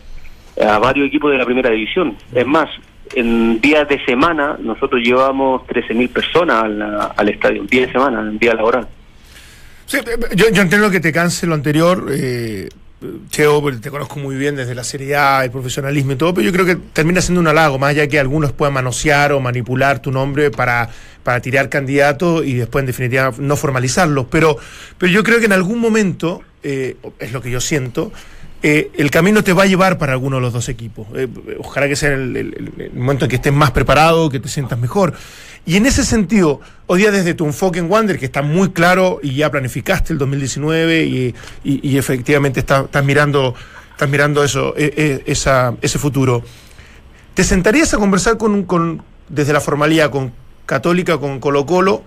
[0.69, 2.15] a varios equipos de la primera división.
[2.33, 2.67] Es más,
[3.15, 6.81] en días de semana nosotros llevamos 13.000 personas al,
[7.15, 8.87] al estadio, día de semana, en día laboral.
[9.87, 12.69] Sí, eh, yo, entiendo que te canse lo anterior, eh,
[13.29, 16.51] Cheo, te conozco muy bien desde la Serie A, el profesionalismo y todo, pero yo
[16.51, 20.11] creo que termina siendo un halago, más allá que algunos puedan manosear o manipular tu
[20.11, 20.89] nombre para,
[21.23, 24.25] para tirar candidatos y después, en definitiva, no formalizarlos.
[24.29, 24.57] Pero,
[24.97, 28.11] pero yo creo que en algún momento, eh, es lo que yo siento,
[28.63, 31.07] eh, el camino te va a llevar para alguno de los dos equipos.
[31.15, 31.27] Eh,
[31.59, 35.13] ojalá que sea el, momento en que estés más preparado, que te sientas mejor.
[35.65, 39.19] Y en ese sentido, hoy día desde tu enfoque en Wander, que está muy claro
[39.21, 43.53] y ya planificaste el 2019 y, efectivamente está- estás mirando,
[44.09, 46.41] mirando eso, eh, eh, esa- ese futuro,
[47.33, 50.31] ¿te sentarías a conversar con desde la formalidad con
[50.65, 52.03] Católica, con Colo Colo,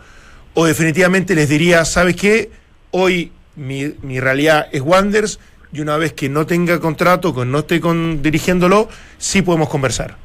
[0.54, 2.50] o definitivamente les dirías, ¿sabes qué?
[2.90, 5.38] Hoy mi, mi realidad es Wanders
[5.72, 10.16] y una vez que no tenga contrato, que no esté con, dirigiéndolo, sí podemos conversar.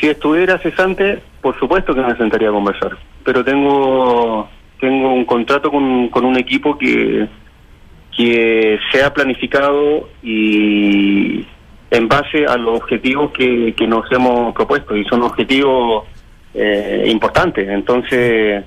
[0.00, 2.96] Si estuviera cesante, por supuesto que me sentaría a conversar.
[3.24, 4.48] Pero tengo
[4.80, 7.28] tengo un contrato con, con un equipo que,
[8.16, 11.44] que se ha planificado y
[11.90, 14.96] en base a los objetivos que, que nos hemos propuesto.
[14.96, 16.04] Y son objetivos
[16.54, 17.68] eh, importantes.
[17.68, 18.64] Entonces,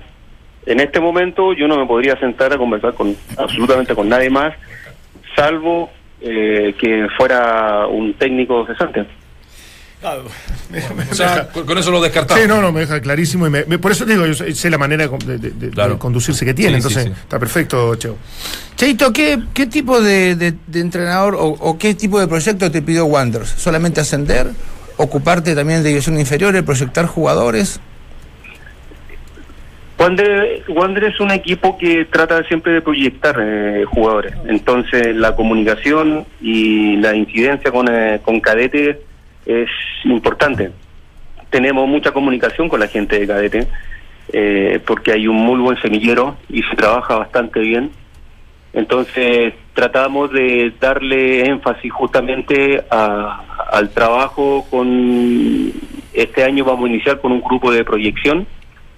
[0.66, 4.54] en este momento yo no me podría sentar a conversar con absolutamente con nadie más,
[5.36, 5.90] salvo
[6.20, 9.06] eh, que fuera un técnico cesante.
[11.10, 12.42] O sea, con, eso lo descartamos.
[12.42, 13.46] Sí, no, no, me deja clarísimo.
[13.46, 15.92] Y me- me- por eso te digo, yo sé, la manera de, de- de- Claro.
[15.94, 16.72] de conducirse que tiene.
[16.72, 17.14] Sí, entonces, sí, sí.
[17.22, 18.16] está perfecto, Cheo.
[18.74, 22.82] Cheito, ¿qué, qué tipo de, de- de entrenador o, o qué tipo de proyecto te
[22.82, 23.50] pidió Wanderers?
[23.50, 24.48] ¿Solamente ascender?
[24.96, 26.62] ¿Ocuparte también de división inferiores?
[26.62, 27.78] ¿Proyectar jugadores?
[30.02, 34.34] Wander, Wander es un equipo que trata siempre de proyectar eh, jugadores.
[34.46, 39.00] Entonces, la comunicación y la incidencia con, eh, con cadete
[39.46, 39.68] es
[40.04, 40.72] importante.
[41.50, 43.66] Tenemos mucha comunicación con la gente de cadete
[44.32, 47.90] eh, porque hay un muy buen semillero y se trabaja bastante bien.
[48.72, 55.70] Entonces, tratamos de darle énfasis justamente a- al trabajo con...
[56.14, 58.46] Este año vamos a iniciar con un grupo de proyección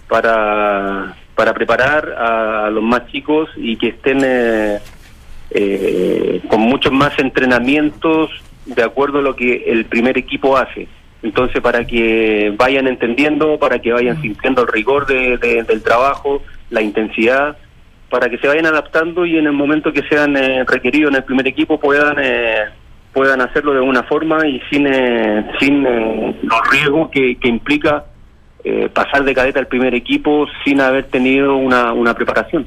[0.09, 4.79] para, para preparar a los más chicos y que estén eh,
[5.51, 8.31] eh, con muchos más entrenamientos
[8.67, 10.89] de acuerdo a lo que el primer equipo hace.
[11.23, 16.43] Entonces, para que vayan entendiendo, para que vayan sintiendo el rigor de- de- del trabajo,
[16.71, 17.57] la intensidad,
[18.11, 21.25] para que se vayan adaptando y en el momento que sean eh, requeridos en el
[21.25, 22.57] primer equipo puedan eh,
[23.13, 28.05] puedan hacerlo de una forma y sin eh, sin eh, los riesgos que, que implica
[28.65, 32.67] eh, pasar de cadeta al primer equipo sin haber tenido una, una preparación.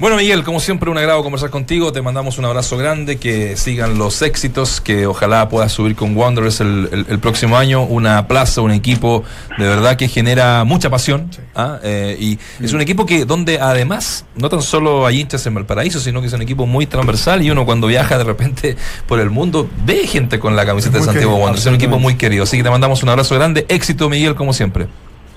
[0.00, 1.90] Bueno, Miguel, como siempre, un agrado conversar contigo.
[1.90, 6.60] Te mandamos un abrazo grande, que sigan los éxitos, que ojalá puedas subir con Wanderers
[6.60, 7.82] el, el- el próximo año.
[7.82, 9.24] Una plaza, un equipo
[9.58, 11.28] de verdad que genera mucha pasión.
[11.56, 11.80] ¿ah?
[11.82, 15.98] Eh, y es un equipo que, donde además, no tan solo hay hinchas en Valparaíso,
[15.98, 17.42] sino que es un equipo muy transversal.
[17.42, 18.76] Y uno, cuando viaja de repente
[19.08, 21.62] por el mundo, ve gente con la camiseta de Santiago querido, Wanderers.
[21.62, 22.44] Es un equipo muy querido.
[22.44, 23.66] Así que te mandamos un abrazo grande.
[23.68, 24.86] Éxito, Miguel, como siempre.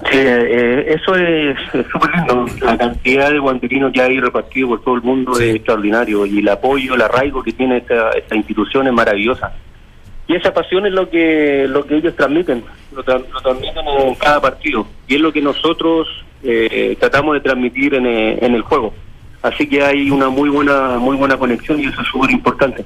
[0.09, 1.57] Sí, eh, eso es
[1.91, 2.45] súper lindo.
[2.61, 6.49] La cantidad de guanderinos que hay repartidos por todo el mundo es extraordinario y el
[6.49, 9.53] apoyo, el arraigo que tiene esta, esta institución es maravillosa.
[10.27, 12.63] Y esa pasión es lo que lo que ellos transmiten,
[12.95, 16.07] lo, tra- lo transmiten en cada partido y es lo que nosotros
[16.41, 18.93] eh, tratamos de transmitir en, eh, en el juego.
[19.41, 22.85] Así que hay una muy buena muy buena conexión y eso es súper importante.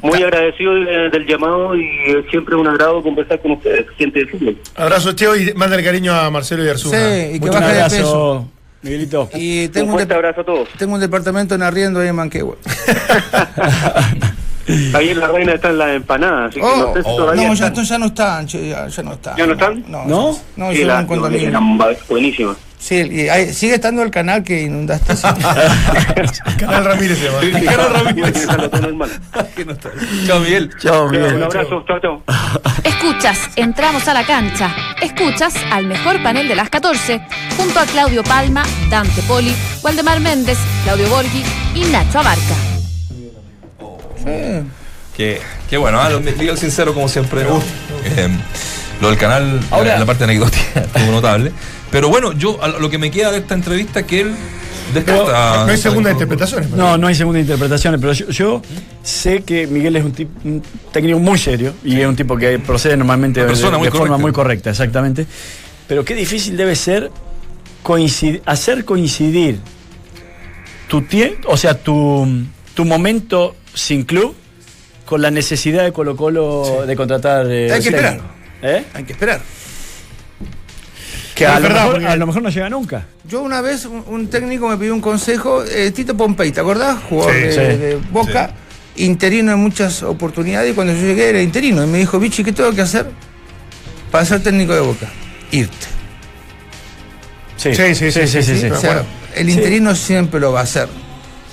[0.00, 4.26] Muy agradecido de- del llamado y es siempre un agrado conversar con ustedes, gente de
[4.26, 4.56] fútbol.
[4.76, 6.96] Abrazo, Cheo, y manda el cariño a Marcelo y Arzuna.
[6.98, 8.48] Sí, y que Un baje de peso.
[8.80, 9.28] Miguelito.
[9.34, 10.68] Y Un tengo un, fuerte de- abrazo a todos.
[10.78, 12.56] tengo un departamento en arriendo ahí en Manquehue.
[14.94, 17.48] Ahí en la reina están las empanadas, así que Oh, no sé si oh, todavía
[17.48, 17.84] no, ya, están.
[17.86, 19.36] ya no están, ya, ya no están.
[19.38, 19.84] ¿Ya no están?
[19.88, 20.32] No, ¿No?
[20.32, 21.48] ya- no, Sí, hicieron la- un condominio.
[21.48, 22.56] eran buenísimas.
[22.78, 25.14] Sí, y sigue estando el canal que inundaste.
[26.58, 28.68] Canal Ramírez se llama.
[28.70, 29.10] Todo normal.
[30.26, 30.70] Chao, Miguel.
[30.80, 32.22] Chao, Un abrazo, chao, chao.
[32.84, 34.74] Escuchas, entramos a la cancha.
[35.02, 37.20] Escuchas al mejor panel de las 14,
[37.56, 41.42] junto a Claudio Palma, Dante Poli, Waldemar Méndez, Claudio Borghi
[41.74, 42.54] y Nacho Abarca.
[44.18, 44.68] Sí.
[45.16, 47.42] Qué, qué bueno, ah, lo- Miguel Sincero como siempre.
[48.04, 48.28] Eh,
[49.00, 51.52] lo del canal, Ahora- la, la parte anecdótica, estuvo notable.
[51.90, 54.34] Pero bueno, yo a lo que me queda de esta entrevista que él
[54.94, 55.64] descarta.
[55.64, 56.70] No hay segunda interpretación.
[56.76, 58.62] No, no hay segunda interpretación, pero yo, yo
[59.02, 62.58] sé que Miguel es un, tip- un técnico muy serio y es un tipo que
[62.58, 63.46] procede normalmente de,
[63.90, 65.26] forma muy correcta, exactamente.
[65.86, 67.10] Pero qué difícil debe ser
[67.82, 69.58] coincid- hacer coincidir
[70.88, 72.26] tu tiempo, o sea, tu,
[72.74, 74.34] tu momento sin club
[75.06, 77.46] con la necesidad de Colo Colo de contratar.
[77.50, 78.20] eh, Hay que esperar.
[78.60, 78.84] ¿Eh?
[78.94, 79.40] Hay que esperar.
[81.38, 83.06] Que a, lo verdad, mejor, porque- a lo mejor no llega nunca.
[83.28, 86.98] Yo una vez, un, un técnico me pidió un consejo, eh, Tito Pompey, ¿te acordás?
[87.08, 87.58] Jugador Sí, de, sí.
[87.60, 88.50] de Boca.
[88.96, 91.84] interino en muchas oportunidades y cuando yo llegué era interino.
[91.84, 93.06] Y me dijo, Vichy, ¿qué tengo que hacer
[94.10, 95.06] para ser técnico de Boca?
[95.52, 95.86] Irte.
[97.56, 98.66] Sí, Sí, sí, sí, sí, sí.
[98.70, 100.88] O sea, el interino siempre lo va a hacer.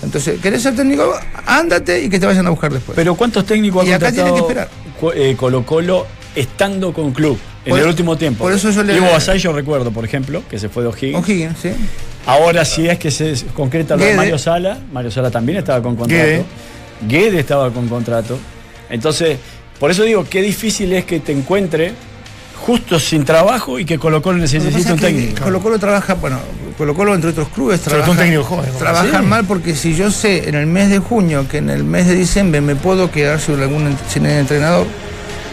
[0.04, 1.14] Entonces, ¿querés ser técnico?
[1.46, 2.96] Ándate y que te vayan a buscar después.
[2.96, 4.70] Pero ¿cuántos técnicos Y ha acá tiene que contratado
[5.02, 5.16] esperar.
[5.18, 6.06] Eh, Colo Colo
[6.36, 8.43] estando con club en Por- el último tiempo?
[8.43, 11.16] por eso yo le- Ivo Basay yo recuerdo, por ejemplo, que se fue de O'Higgins.
[11.24, 11.70] O'Higgins, ¿sí?
[12.28, 14.16] Ahora sí es que se concreta lo de.
[14.16, 14.78] Mario Sala.
[14.91, 16.24] Mario Sala también estaba con contrato.
[16.24, 16.43] Guede.
[17.07, 18.38] Guede estaba con contrato.
[18.89, 19.38] Entonces,
[19.80, 21.93] por eso digo, qué difícil es que te encuentre
[22.66, 25.43] justo sin trabajo y que Colo Colo Lo que necesita pasa un es que técnico.
[25.43, 26.39] Colo Colo trabaja, bueno,
[26.78, 28.80] Colo Colo entre otros clubes trabajan, técnico joven, ¿no?
[28.80, 29.28] trabajan Sí.
[29.30, 32.16] mal porque si yo sé en el mes de junio que en el mes de
[32.16, 34.88] diciembre me puedo quedar sin algún sin el entrenador,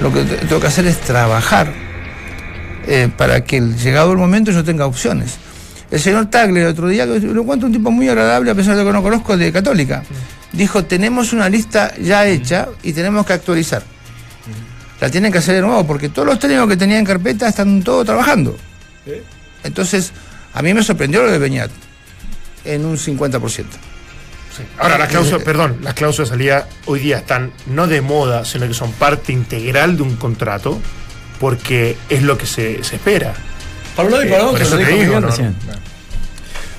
[0.01, 1.73] lo que te- tengo que hacer es trabajar
[2.87, 5.37] eh, para que el- llegado el momento yo tenga opciones.
[5.91, 8.85] El señor Tagle el otro día, lo encuentro un tipo muy agradable a pesar de
[8.85, 10.03] que no conozco de Católica,
[10.53, 13.83] dijo, tenemos una lista ya hecha y tenemos que actualizar.
[15.01, 17.83] La tienen que hacer de nuevo porque todos los técnicos que tenía en carpeta están
[17.83, 18.57] todos trabajando.
[19.65, 20.13] Entonces,
[20.55, 21.71] a mí me sorprendió lo de Beñat
[22.65, 23.41] en un 50%.
[24.57, 24.63] Sí.
[24.79, 28.69] Ahora, las cláusulas, perdón, las cláusulas de salida hoy día están no de moda, sino
[28.69, 30.79] que son parte integral de un contrato,
[31.43, 33.35] porque es lo que se, se espera.
[33.97, 35.29] Lado y Eh, por eso te digo, ¿no?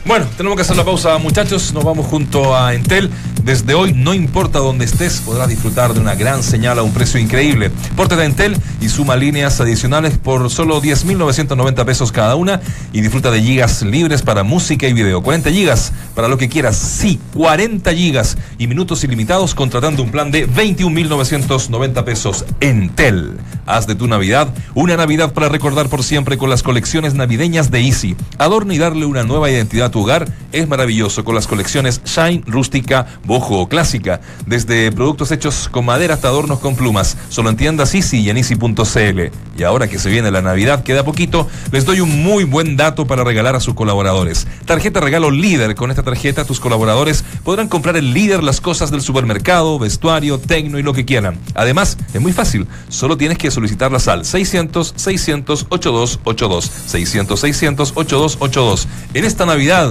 [0.05, 1.73] Bueno, tenemos que hacer la pausa, muchachos.
[1.73, 3.09] Nos vamos junto a Entel.
[3.45, 7.19] Desde hoy, no importa dónde estés, podrás disfrutar de una gran señal a un precio
[7.19, 7.71] increíble.
[7.95, 13.31] Pórtate a Entel y suma líneas adicionales por solo 10.990 pesos cada una y disfruta
[13.31, 15.21] de gigas libres para música y video.
[15.21, 16.77] 40 gigas para lo que quieras.
[16.77, 22.45] Sí, 40 gigas y minutos ilimitados contratando un plan de 21.990 pesos.
[22.59, 23.37] Entel.
[23.65, 27.79] Haz de tu Navidad una Navidad para recordar por siempre con las colecciones navideñas de
[27.81, 28.15] Easy.
[28.37, 33.05] Adorna y darle una nueva identidad tu hogar es maravilloso con las colecciones Shine, Rústica,
[33.25, 34.21] Bojo o Clásica.
[34.47, 37.15] Desde productos hechos con madera hasta adornos con plumas.
[37.29, 39.31] Solo en tiendas Easy y en Easy.cl.
[39.55, 43.05] Y ahora que se viene la Navidad, queda poquito, les doy un muy buen dato
[43.05, 44.47] para regalar a sus colaboradores.
[44.65, 45.75] Tarjeta regalo líder.
[45.75, 50.79] Con esta tarjeta tus colaboradores podrán comprar el líder las cosas del supermercado, vestuario, tecno
[50.79, 51.37] y lo que quieran.
[51.53, 52.67] Además, es muy fácil.
[52.89, 56.71] Solo tienes que solicitarlas al 600 600 8282.
[56.87, 58.87] 600 600 8282.
[59.13, 59.82] En esta Navidad,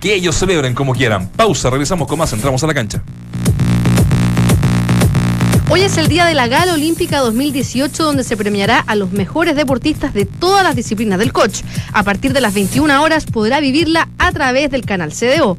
[0.00, 1.28] que ellos celebren como quieran.
[1.28, 3.02] Pausa, regresamos con más, entramos a la cancha.
[5.70, 9.54] Hoy es el día de la Gala Olímpica 2018 donde se premiará a los mejores
[9.54, 11.60] deportistas de todas las disciplinas del coach.
[11.92, 15.58] A partir de las 21 horas podrá vivirla a través del canal CDO.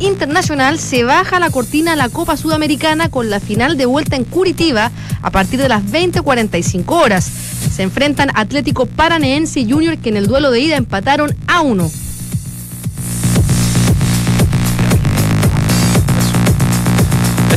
[0.00, 4.24] Internacional se baja la cortina a la Copa Sudamericana con la final de vuelta en
[4.24, 4.90] Curitiba
[5.20, 7.30] a partir de las 20.45 horas.
[7.70, 11.90] Se enfrentan Atlético Paraneense y Junior que en el duelo de ida empataron a uno.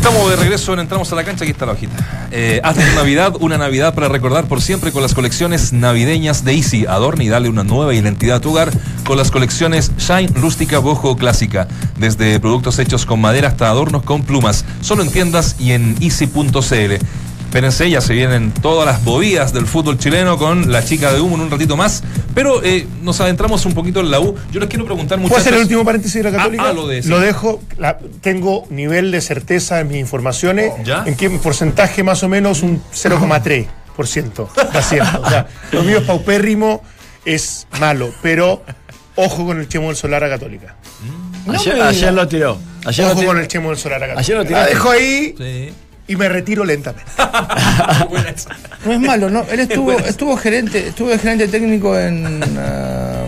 [0.05, 2.27] Estamos de regreso en Entramos a la Cancha, aquí está la hojita.
[2.29, 2.61] Eh,
[2.93, 6.85] Navidad una Navidad para recordar por siempre con las colecciones navideñas de Easy.
[6.85, 8.69] Adorna y dale una nueva identidad a tu hogar
[9.07, 11.69] con las colecciones Shine, Rústica, Bojo Clásica.
[11.97, 14.65] Desde productos hechos con madera hasta adornos con plumas.
[14.81, 16.51] Solo en tiendas y en easy.cl.
[17.53, 21.35] Espérense, ya se vienen todas las bobidas del fútbol chileno con la chica de humo
[21.35, 22.01] en un ratito más.
[22.33, 24.33] Pero eh, nos adentramos un poquito en la U.
[24.51, 25.29] Yo les quiero preguntar mucho.
[25.29, 26.63] ¿Puedo hacer el último paréntesis de la Católica?
[26.65, 30.71] Ah, ah, lo de- dejo, la- tengo nivel de certeza en mis informaciones.
[30.83, 31.03] ¿Ya?
[31.05, 32.63] ¿En qué porcentaje más o menos?
[32.63, 35.21] Un 0,3% de acierto.
[35.23, 36.81] O sea, lo mío es paupérrimo,
[37.23, 38.63] es malo, pero
[39.15, 40.75] ojo con el Chemo del Solar a Católica.
[41.47, 42.57] Ayer, ayer lo tiró.
[42.83, 43.31] Ayer lo Ojo tiró.
[43.33, 44.19] con el Chemo del Solar a Católica.
[44.21, 44.73] Ayer lo la tiraste.
[44.73, 45.73] dejo ahí Sí.
[46.07, 47.09] Y me retiro lentamente.
[48.85, 49.45] No es malo, ¿no?
[49.49, 52.41] Él estuvo, estuvo gerente, estuvo de gerente técnico en.
[52.57, 53.23] ah,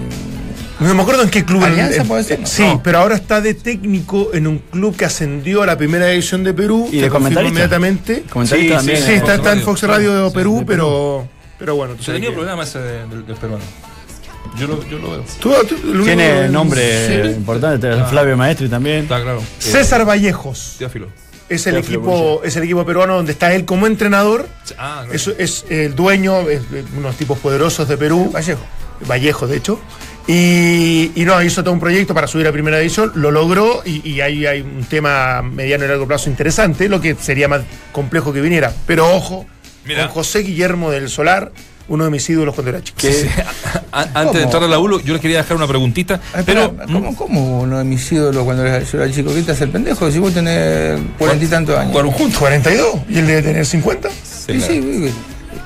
[0.80, 1.63] No me acuerdo en qué club.
[1.63, 2.84] Alianza, en- puede ser, Sí, no.
[2.84, 6.53] pero ahora está de técnico en un club que ascendió a la primera división de
[6.53, 6.89] Perú.
[6.91, 7.49] ¿Y de comentarista?
[7.49, 8.23] inmediatamente.
[8.30, 9.61] Comentarista sí, también, sí, sí, está, en.
[9.61, 11.95] Fox Radio de Sí, Perú, de pero, pero bueno.
[12.01, 13.63] Se tenía que- problema ese de- del, del peruano.
[14.59, 15.23] Yo lo, yo lo veo.
[15.39, 17.30] Tú- tú- Tiene nombre Sí.
[17.30, 19.03] importante, Flavio Maestri también.
[19.03, 19.41] Está claro.
[19.59, 21.07] César Vallejos Teófilo.
[21.50, 24.48] Es el equipo es el equipo peruano donde está él como entrenador.
[24.78, 25.06] Ah.
[25.12, 28.32] Es, es el dueño, es de unos tipos poderosos de Perú.
[28.34, 28.64] Vallejo.
[29.08, 29.80] Vallejo, de hecho.
[30.28, 34.08] Y, y no, hizo todo un proyecto para subir a primera división, lo logró y,
[34.10, 38.34] y ahí hay un tema mediano y largo plazo interesante, lo que sería más complejo
[38.34, 38.74] que viniera.
[38.88, 39.46] Pero ojo,
[39.86, 40.08] Mira.
[40.08, 41.52] con José Guillermo del Solar,
[41.88, 42.98] uno de mis ídolos cuando era chico.
[43.02, 43.28] Sí.
[43.92, 46.20] Antes de entrar a la ULO, yo les quería dejar una preguntita.
[46.34, 49.34] Ay, Pero, ¿cómo, ¿Cómo uno de mis ídolos cuando era- yo era chico?
[49.34, 50.10] ¿Qué te hace el pendejo?
[50.12, 51.96] Si vos tenés cuarenta y tantos años.
[52.16, 52.40] juntos.
[52.40, 54.10] 42 y él debe tener 50.
[54.10, 55.12] Sí, sí,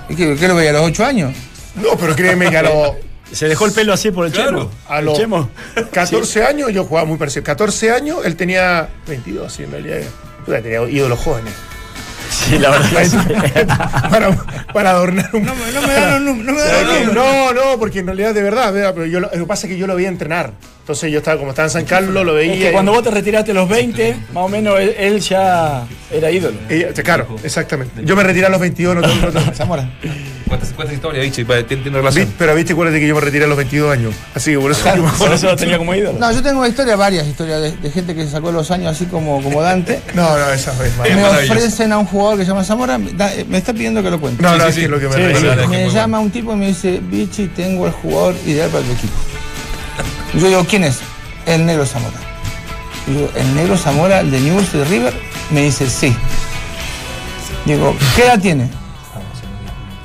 [0.09, 1.33] ¿qué, qué, qué lo veía a los ocho años?
[1.75, 2.91] No, pero créeme que a los,
[3.31, 4.49] Se dejó el pelo así por el Claro.
[4.59, 4.71] chemo.
[4.87, 5.49] a los chemo.
[5.91, 7.43] 14 años yo jugaba muy parecido.
[7.43, 9.97] 14 años, él tenía 22, sí, en realidad.
[10.45, 11.53] Puta, tenía ídolos jóvenes.
[12.29, 12.89] Sí, la verdad.
[12.89, 13.17] que sí.
[14.09, 14.35] para,
[14.73, 16.45] para adornar un No, no me dan números.
[16.45, 17.13] No me dan números.
[17.15, 19.79] No, no, porque en realidad de verdad, pero yo lo, lo que pasa es que
[19.79, 20.53] yo lo veía entrenar.
[20.89, 22.51] Entonces yo estaba, como estaba en San Carlos, lo veía.
[22.55, 25.83] Es que cuando vos te retiraste a los 20, más o menos él, él ya
[26.11, 26.57] era ídolo.
[26.67, 28.01] y- y- claro, exactamente.
[28.03, 29.87] Yo me retiré a los 22, no, no- Zamora.
[30.47, 32.33] Cuéntase cuéntase historia, Vichy, pa- tiene, relación.
[32.39, 34.15] Pero viste, acuérdate que yo me retiré a los 22 años.
[34.33, 34.81] Así que por eso.
[34.81, 36.17] Claro, Por eso lo tenía como ídolo.
[36.17, 39.05] No, yo tengo historias, varias historias de, de gente que se sacó los años así
[39.05, 39.99] como, como Dante.
[40.15, 41.07] No, no, esa vez más.
[41.07, 44.01] Es me ofrecen a un jugador que se llama Zamora, da- eh, me está pidiendo
[44.01, 44.41] que lo cuente.
[44.41, 46.65] No, no, Sí, es sí, lo que me Sí, me llama un tipo y me
[46.65, 49.13] dice, Vichy, tengo el jugador ideal para tu equipo.
[50.33, 50.99] Y yo digo, ¿quién es?
[51.45, 52.17] El negro Zamora.
[53.07, 55.13] Y yo, ¿el negro Zamora, el de Newell's de River?
[55.51, 56.15] Me dice, sí.
[57.65, 58.69] Digo, ¿qué edad tiene?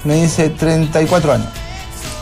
[0.04, 1.48] Me dice, 34 años.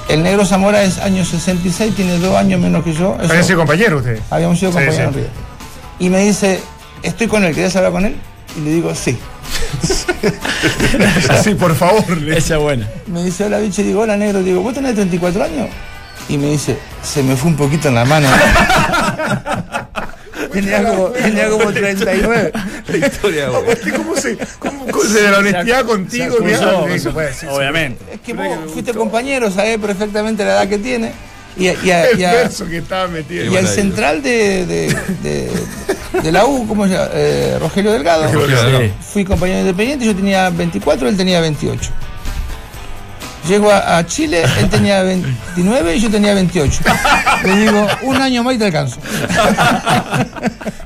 [0.09, 3.17] El negro Zamora es año 66, tiene dos años menos que yo.
[3.21, 4.21] Habían sido compañeros ustedes.
[4.31, 5.15] Habíamos sido Sí, compañeros en.
[5.15, 5.31] River.
[6.01, 6.61] Y me dice,
[7.03, 8.17] estoy con él, ¿querés hablar con él?
[8.57, 9.17] Y le digo, sí.
[11.31, 12.17] Así, por favor.
[12.19, 12.89] le- Esa es buena.
[13.07, 13.83] Me dice, hola, bicho.
[13.83, 14.43] Digo, hola, negro.
[14.43, 15.69] Digo, ¿vos tenés 34 años?
[16.29, 18.29] Y me dice, se me fue un poquito en la mano.
[20.53, 22.53] tenía, como, tenía como 39.
[22.89, 23.77] La historia, güey.
[23.97, 26.37] ¿Cómo se, cómo, cómo se de la honestidad contigo?
[26.39, 27.47] Se acusó, mira, sí, pues, sí.
[27.47, 28.05] Obviamente.
[28.15, 31.13] Es que vos fuiste compañero, sabés perfectamente la edad que tiene.
[31.57, 33.45] Y, a- y a- El y a- verso que estaba metido.
[33.45, 35.51] y buena al central de, de, de-
[36.23, 37.09] de la U, ¿cómo se llama?
[37.13, 38.27] Eh, Rogelio Delgado.
[38.31, 38.91] Sí.
[39.13, 41.91] Fui compañero independiente, yo tenía 24, él tenía 28.
[43.49, 46.81] Llego a, a Chile, él tenía 29 y yo tenía 28.
[47.45, 48.99] Le digo, un año más y te alcanzo.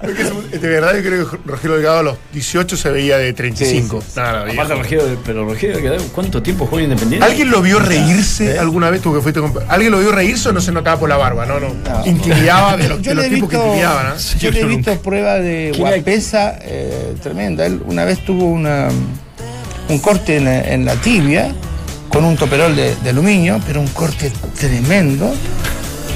[0.00, 3.32] Porque es- De verdad, yo creo que Rogelio Delgado a los 18 se veía de
[3.34, 4.00] 35.
[4.00, 4.60] Sí, No, no, viejo.
[4.62, 7.26] Aparte, Rogelio, pero Rogelio, ¿qué- ¿cuánto tiempo juega independiente?
[7.26, 9.02] ¿Alguien lo vio reírse alguna vez?
[9.02, 11.44] Tú que fuiste ¿Alguien lo vio reírse o no se notaba por la barba?
[11.44, 11.68] No, no.
[12.06, 14.06] Intimidaba de los, Yo de los tipos que intimidaban.
[14.06, 14.16] ¿ah?
[14.38, 17.66] yo le he visto prueba de guapesa eh, tremenda.
[17.66, 18.88] Él una vez tuvo una,
[19.88, 21.54] un corte en, en la tibia
[22.08, 25.32] con un toperol de, de aluminio, pero un corte tremendo.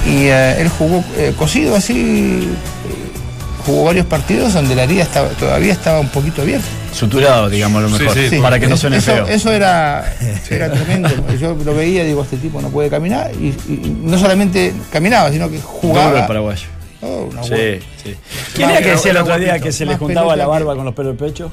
[0.07, 5.29] Y eh, él jugó eh, cosido así, eh, jugó varios partidos donde la herida estaba,
[5.31, 6.67] todavía estaba un poquito abierta.
[6.93, 8.15] Suturado, digamos, lo mejor.
[8.15, 8.39] sí.
[8.41, 9.27] Para que no suene eso, feo.
[9.29, 10.13] Eso era,
[10.51, 11.09] era tremendo.
[11.39, 13.31] Yo lo veía y digo, este tipo no puede caminar.
[13.39, 16.21] Y, y no solamente caminaba, sino que Duro jugaba.
[16.21, 16.67] el paraguayo.
[17.03, 18.15] Oh, una Sí, sí.
[18.55, 20.85] ¿Quién era que decía el otro día que se le juntaba la barba que- con
[20.87, 21.51] los pelos del pecho?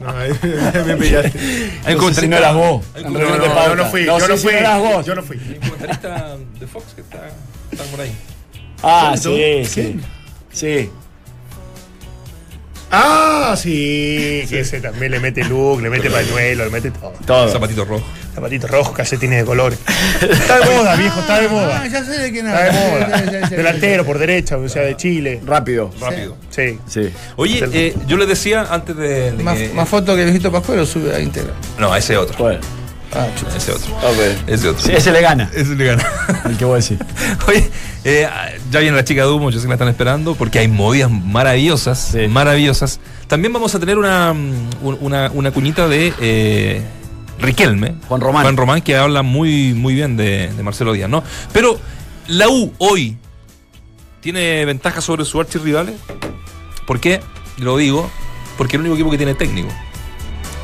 [0.00, 0.32] No, ahí
[0.86, 1.72] me pillaste.
[1.86, 2.84] No no eras vos.
[3.02, 4.04] No, no, no, yo no fui.
[4.04, 4.52] No yo no fui.
[4.52, 5.02] no.
[5.02, 5.36] Yo no fui.
[5.36, 7.28] un comentarista de Fox que está,
[7.70, 8.12] está por ahí.
[8.82, 10.00] Ah, sí, sí.
[10.52, 10.90] Sí.
[12.94, 17.12] Ah, sí, que ese también le mete look, le mete pañuelo, le mete todo.
[17.26, 17.48] Todo.
[17.50, 18.04] Zapatito rojo.
[18.34, 19.78] Zapatitos rojos, calcetines de colores.
[20.20, 21.86] Está de moda, viejo, está de Ah, moda.
[21.86, 23.48] ya sé de quién Está de moda.
[23.50, 25.40] Delantero por derecha, o sea, de Chile.
[25.44, 25.90] Rápido.
[26.00, 26.36] Rápido.
[26.50, 26.78] Sí.
[26.86, 27.10] Sí.
[27.36, 30.52] Oye, eh, yo les decía antes de, de Más, que- más fotos que el viejito
[30.52, 31.54] Pascuero sube a Instagram.
[31.78, 32.36] No, ese otro.
[32.38, 32.60] Bueno.
[33.14, 33.56] Ah, chuta.
[33.56, 33.94] Ese otro.
[34.46, 34.82] Ese otro.
[34.82, 35.50] Sí, ese le gana.
[35.54, 36.04] Ese le gana.
[36.46, 36.98] El que voy a decir.
[37.48, 37.70] Oye,
[38.04, 38.26] eh,
[38.70, 41.10] ya viene la chica de humo, yo sé que la están esperando, porque hay movidas
[41.10, 42.26] maravillosas, Sí.
[42.28, 43.00] maravillosas.
[43.28, 46.82] También vamos a tener una, un- una, una cuñita de eh,
[47.38, 47.96] Riquelme.
[48.08, 48.42] Juan Román.
[48.44, 51.22] Juan Román, que habla muy, muy bien de, de Marcelo Díaz, ¿no?
[51.52, 51.78] Pero
[52.28, 53.16] la U hoy
[54.20, 55.96] tiene ventaja sobre sus archirrivales.
[56.86, 57.20] ¿Por qué?
[57.58, 58.08] Lo digo,
[58.56, 59.68] porque es el único equipo que tiene técnico.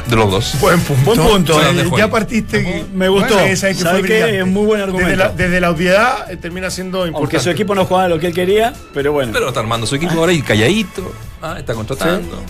[0.09, 0.57] De los dos.
[0.61, 1.05] Buen punto.
[1.15, 1.61] Buen punto.
[1.61, 2.85] La dejo ya partiste.
[2.95, 3.35] Me gustó.
[3.35, 4.39] Bueno, esa es que ¿Sabe fue.
[4.41, 5.11] Es muy buen argumento.
[5.11, 7.37] Desde la, desde la obviedad eh, termina siendo importante.
[7.37, 9.33] Aunque su equipo no jugaba lo que él quería, pero bueno.
[9.33, 11.13] Pero está armando su equipo ahora y calladito.
[11.43, 12.43] Ah, está contratando.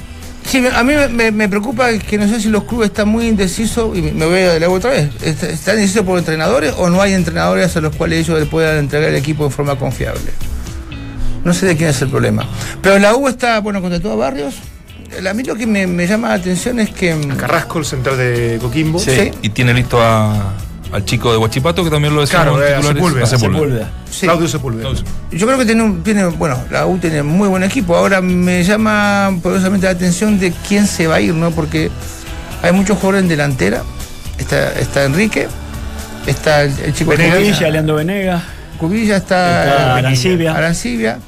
[0.45, 3.27] Sí, a mí me- me, me preocupa que no sé si los clubes están muy
[3.27, 7.03] indecisos, y me voy a leer otra vez, ¿est- ¿están indecisos por entrenadores o no
[7.03, 10.33] hay entrenadores a los cuales ellos le puedan entregar el equipo de forma confiable?
[11.45, 12.47] No sé de quién es el problema.
[12.81, 14.55] Pero la U está, bueno, contrató a Barrios.
[15.29, 17.15] A mí lo que me, me llama la atención es que...
[17.15, 18.99] mm, Carrasco, el central de Coquimbo.
[18.99, 19.11] Sí.
[19.13, 19.31] Sí.
[19.43, 20.53] Y tiene listo a,
[20.93, 22.83] al chico de Huachipato, que también lo decimos Claro, eh, a.
[22.83, 23.25] Sepúlveda.
[23.25, 23.59] A Sepúlveda.
[23.59, 23.91] Sepúlveda.
[24.11, 24.27] sí.
[24.27, 24.89] Claudio Sepúlveda.
[25.33, 27.97] Yo creo que tiene, un- tiene, bueno, la U tiene muy buen equipo.
[27.97, 31.51] Ahora me llama poderosamente la atención de quién se va a ir, ¿no?
[31.51, 31.91] Porque
[32.63, 33.83] hay muchos jugadores en delantera.
[34.39, 35.49] Está, está Enrique,
[36.27, 37.39] está el, el chico Venegas.
[37.39, 38.43] Cubilla, Cubilla, Leandro Venegas.
[38.79, 40.55] Cubilla, Está está Arancibia.
[40.57, 41.19] Arancibia.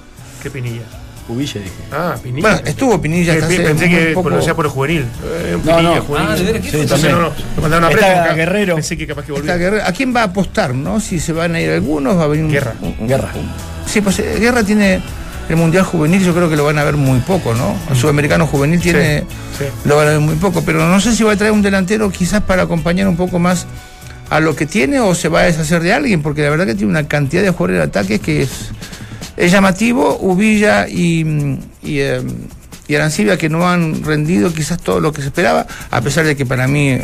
[0.43, 0.83] Qué pinilla.
[1.31, 1.73] Cubilla, dije.
[1.93, 2.49] Ah, pinilla.
[2.49, 4.31] Bueno, estuvo Pinilla Pensé que poco.
[4.57, 5.05] por el juvenil.
[5.25, 6.03] Eh, un No, pinilla, no.
[6.03, 6.29] juvenil.
[6.31, 6.51] Ah, ¿de.
[6.57, 7.13] Entonces también.
[7.13, 8.35] no, no, lo mandaron a Está.
[8.35, 8.75] Guerrero.
[8.75, 9.57] Pensé que capaz que Está volvía.
[9.57, 9.85] Guerrero.
[9.87, 10.99] ¿A quién va a apostar, no?
[11.01, 12.75] Si se van a ir algunos, va a venir un- Guerra.
[12.81, 13.29] un- un- Guerra.
[13.87, 15.01] Sí, pues eh, Guerra tiene
[15.49, 17.75] el Mundial Juvenil, yo creo que lo van a ver muy poco, ¿no?
[17.91, 19.21] El Sudamericano Juvenil tiene,
[19.59, 19.65] sí.
[19.85, 22.11] lo van a ver muy poco, pero no sé si va a traer un delantero
[22.11, 23.67] quizás para acompañar un poco más
[24.31, 26.75] a lo que tiene o se va a deshacer de alguien, porque la verdad que
[26.77, 28.51] tiene una cantidad de jugadores de ataques que es,
[29.37, 30.19] es llamativo.
[30.21, 32.23] Ubilla y, mm, y, eh,
[32.89, 36.37] y Arancibia que no han rendido quizás todo lo que se esperaba, a pesar de
[36.37, 36.99] que para mí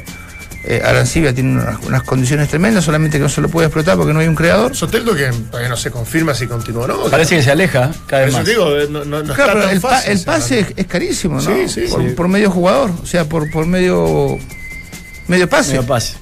[0.64, 4.12] eh, Arancibia tiene unas, unas condiciones tremendas, solamente que no se lo puede explotar porque
[4.12, 4.74] no hay un creador.
[4.74, 7.04] Soteldo que todavía no se confirma si continúa o no.
[7.08, 8.44] Parece que se aleja cada vez más.
[8.44, 10.12] digo, eh, no, no, no Claro, está tan el, pa- fácil.
[10.12, 10.66] el pase ¿no?
[10.68, 11.42] es, es carísimo, ¿no?
[11.42, 12.08] Sí, sí, por, sí.
[12.16, 14.38] por medio jugador, o sea, por, por medio
[15.28, 15.70] medio pase.
[15.74, 16.14] Medio pase.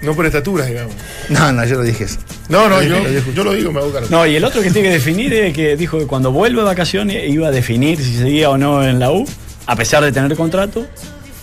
[0.00, 0.94] No por estatura, digamos.
[1.28, 2.18] No, no, yo no dije eso.
[2.48, 2.96] No, no, yo,
[3.34, 4.08] yo lo digo, me hago cargo.
[4.10, 6.68] No, y el otro que tiene que definir es que dijo que cuando vuelva de
[6.68, 9.26] vacaciones iba a definir si seguía o no en la U,
[9.66, 10.86] a pesar de tener contrato,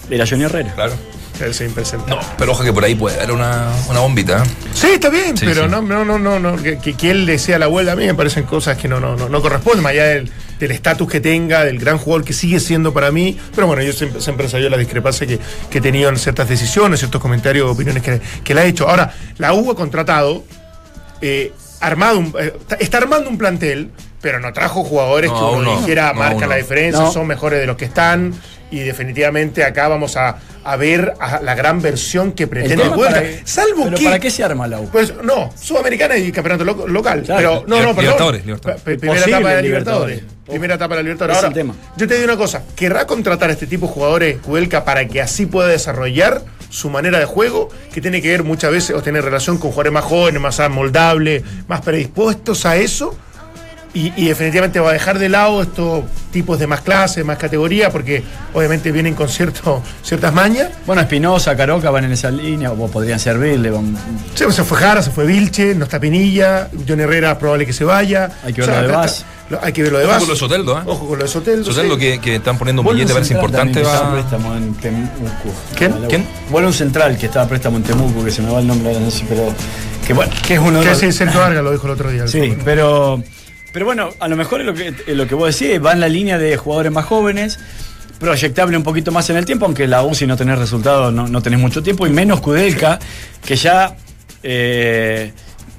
[0.10, 0.74] era Johnny Herrera.
[0.74, 0.94] Claro.
[1.44, 2.10] Él se impresenta.
[2.10, 4.38] No, pero ojo que por ahí puede haber una, una bombita.
[4.42, 4.48] ¿eh?
[4.74, 5.70] Sí, está bien, Sí, pero sí.
[5.70, 8.14] no, no, no, no, no, que, que- que él desea la vuelta a mí me
[8.16, 11.66] parecen cosas que no, no, no, no corresponden, más allá del del estatus que tenga,
[11.66, 13.38] del gran jugador que sigue siendo para mí.
[13.54, 15.38] Pero bueno, yo siempre, siempre sabía la discrepancia que,
[15.70, 18.88] que he tenido en ciertas decisiones, ciertos comentarios, opiniones que, que le ha hecho.
[18.88, 20.46] Ahora, la U ha contratado,
[21.28, 25.74] eh, armado un- eh, está- armando un plantel, pero no trajo jugadores No, que uno
[25.76, 25.80] no.
[25.82, 27.12] dijera No, marca la diferencia, No.
[27.12, 28.34] son mejores de los que están.
[28.76, 33.16] Y definitivamente acá vamos a, a ver a la gran versión que pretende Cuenca.
[33.22, 34.04] para- Salvo pero que.
[34.04, 34.90] ¿para qué se arma la U?
[34.90, 37.24] Pues no, Sudamericana y campeonato lo- local.
[37.24, 37.64] Claro.
[37.66, 38.04] pero no, no, perdón.
[38.04, 38.82] Libertadores, Libertadores.
[38.84, 40.16] Primera Posible etapa de la Libertadores.
[40.18, 40.46] Libertadores.
[40.46, 41.38] Primera etapa de la Libertadores.
[41.38, 41.76] Ahora, tema.
[41.96, 45.22] yo te digo una cosa, ¿querrá contratar a este tipo de jugadores, Cuelca, para que
[45.22, 49.24] así pueda desarrollar su manera de juego, que tiene que ver muchas veces o tener
[49.24, 53.18] relación con jugadores más jóvenes, más moldables, más predispuestos a eso?
[53.96, 57.90] Y, y definitivamente va a dejar de lado estos tipos de más clase, más categoría,
[57.90, 58.22] porque
[58.54, 60.70] obviamente vienen con cierto, ciertas mañas.
[60.86, 63.72] Bueno, Espinosa, Caroca van en esa línea, o podrían servirle.
[63.72, 63.96] van-
[64.36, 67.72] Sí, se fue Jara, se fue Vilche, no está Pinilla, John Herrera es probable que
[67.72, 68.30] se vaya.
[68.44, 69.26] Hay que ver lo de Vaz.
[69.62, 70.20] hay que ver lo de Ojo Vaz.
[70.20, 70.82] con lo de Soteldo, ¿eh?
[70.88, 71.66] Ojo con lo de Soteldo.
[71.72, 72.00] Soteldo sí.
[72.02, 73.80] que, que están poniendo un Vuelve billete, importante.
[73.80, 74.12] a Va...
[74.12, 75.54] préstamo en Temuco.
[75.78, 75.94] ¿Quién?
[76.10, 76.28] ¿Quién?
[76.50, 78.90] Vuelve un central que estaba a préstamo en Temuco, que se me va el nombre
[78.90, 79.54] ahora, no sé, pero.
[80.06, 81.00] Que bueno, que es uno de Que los.
[81.00, 82.28] sí, Celto Vargas lo dijo el otro día.
[82.28, 83.24] Sí, pero,
[83.76, 86.38] pero bueno, a lo mejor lo que, lo que vos decís, va en la línea
[86.38, 87.60] de jugadores más jóvenes,
[88.20, 91.28] proyectable un poquito más en el tiempo, aunque la U si no tenés resultados no,
[91.28, 92.98] no tenés mucho tiempo, y menos Kudelka,
[93.46, 93.98] que ya
[94.44, 95.34] eh,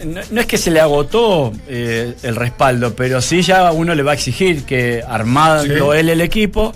[0.04, 4.02] no, no es que se le agotó eh, el respaldo, pero sí ya uno le
[4.02, 5.98] va a exigir que armando Sí.
[5.98, 6.74] él el equipo.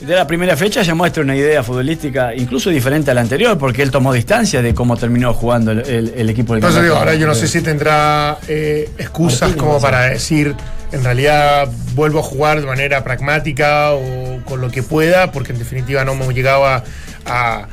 [0.00, 3.82] De la primera fecha ya muestra una idea futbolística incluso diferente a la anterior, porque
[3.82, 7.14] él tomó distancia de cómo terminó jugando el, el- el equipo del Entonces digo, ahora
[7.16, 10.54] yo no sé si tendrá eh, excusas como para decir,
[10.92, 15.58] en realidad vuelvo a jugar de manera pragmática o con lo que pueda, porque en
[15.58, 16.84] definitiva no hemos llegado a,
[17.26, 17.66] a-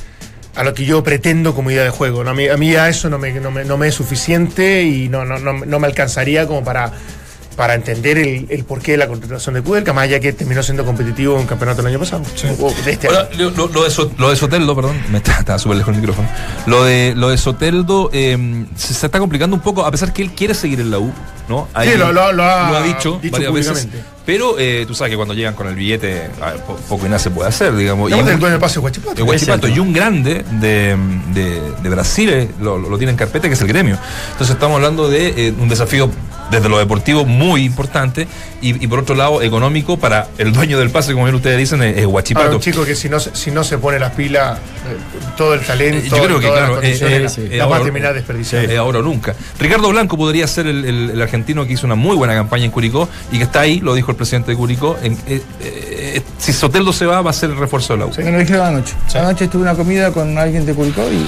[0.56, 2.24] a lo que yo pretendo como idea de juego.
[2.24, 2.32] ¿no?
[2.32, 5.10] A, mí, a mí ya eso no me, no me- no me es suficiente y
[5.10, 5.24] no
[5.80, 6.92] me alcanzaría como para,
[7.56, 10.84] para entender el, el porqué de la contratación de Kudelka, más allá que terminó siendo
[10.86, 12.24] competitivo en un campeonato el año pasado.
[12.60, 13.52] O de este Ahora, año.
[13.56, 16.28] lo, lo de So- lo de Soteldo, perdón, me está, estaba súper lejos el micrófono.
[16.66, 20.22] Lo de, lo de Soteldo eh, se, se está complicando un poco, a pesar que
[20.22, 21.14] él quiere seguir en la U,
[21.48, 21.68] ¿no?
[21.82, 23.88] Sí, lo- lo- lo ha dicho, dicho varias veces.
[24.26, 27.10] Pero eh, tú sabes que cuando llegan con el billete, a ver, po- poco y
[27.10, 28.10] nada se puede hacer, digamos.
[28.10, 29.68] Y un- el dueño pase Huachipato.
[29.68, 30.98] y grande de,
[31.34, 33.98] de- de Brasil eh, lo, lo tiene en carpeta, que es el gremio.
[34.32, 36.10] Entonces estamos hablando de eh, un desafío
[36.56, 38.28] desde lo deportivo muy importante
[38.62, 41.82] y, y por otro lado económico para el dueño del pase, como bien ustedes dicen,
[41.84, 42.56] es, es Para Guachipato.
[42.56, 44.62] un chico que si no, se- si no se pone las pilas, eh,
[45.38, 46.98] todo el talento, Eh, yo creo que, todas claro, eh,
[47.52, 48.72] eh, va a ahora- terminar desperdiciando.
[48.72, 49.36] Eh, ahora o nunca.
[49.60, 52.72] Ricardo Blanco podría ser el, el- el argentino que hizo una muy buena campaña en
[52.72, 54.98] Curicó y que está ahí, lo dijo el presidente de Curicó.
[55.04, 58.12] en- eh, eh, si Soteldo se va, va a ser el refuerzo de la U.
[58.18, 58.94] Me lo dijeron anoche.
[59.16, 61.26] Anoche tuve una comida con alguien de Curicó y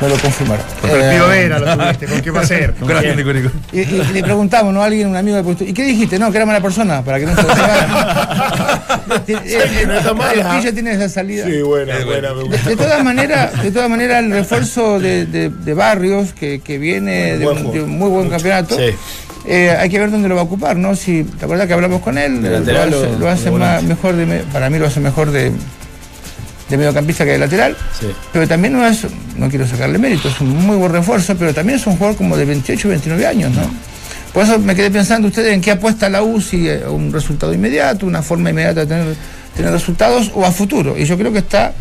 [0.00, 0.64] me lo confirmaron.
[0.80, 2.74] Con el Eh, Pío Vera lo tuviste, ¿con qué va a ser?
[3.72, 4.82] Y, y- y le preguntamos, ¿no?
[4.82, 6.18] Alguien, un amigo le preguntó, ¿y qué dijiste?
[6.18, 7.48] No, que era mala persona, para que no se lo
[10.14, 10.30] no.
[10.32, 11.46] El pillo tiene esa salida.
[11.46, 12.68] Sí, buena, Eh, buena, me De, gusta.
[12.70, 17.38] de todas maneras, de todas maneras, el refuerzo de, de- de Barrios, que, que viene
[17.38, 18.94] de Buen un, de un muy buen campeonato, Sí.
[19.46, 20.94] eh, hay que ver dónde lo va a ocupar, ¿no?
[20.96, 22.42] Si, ¿Te acuerdas que hablamos con él?
[22.42, 25.52] Lo lateral hace, lo hace más- mejor, de, para mí lo hace mejor de,
[26.72, 27.76] de mediocampista que de lateral.
[27.98, 28.06] Sí.
[28.32, 29.06] Pero también no es,
[29.36, 32.36] no quiero sacarle mérito, es un muy buen refuerzo, pero también es un jugador como
[32.36, 33.62] de 28, 29 años, ¿no?
[34.32, 37.52] Por eso me quedé pensando ustedes en qué apuesta la U, si eh, un resultado
[37.52, 39.16] inmediato, una forma inmediata de tener,
[39.54, 40.96] tener resultados o a futuro.
[40.96, 41.74] Y yo creo que está,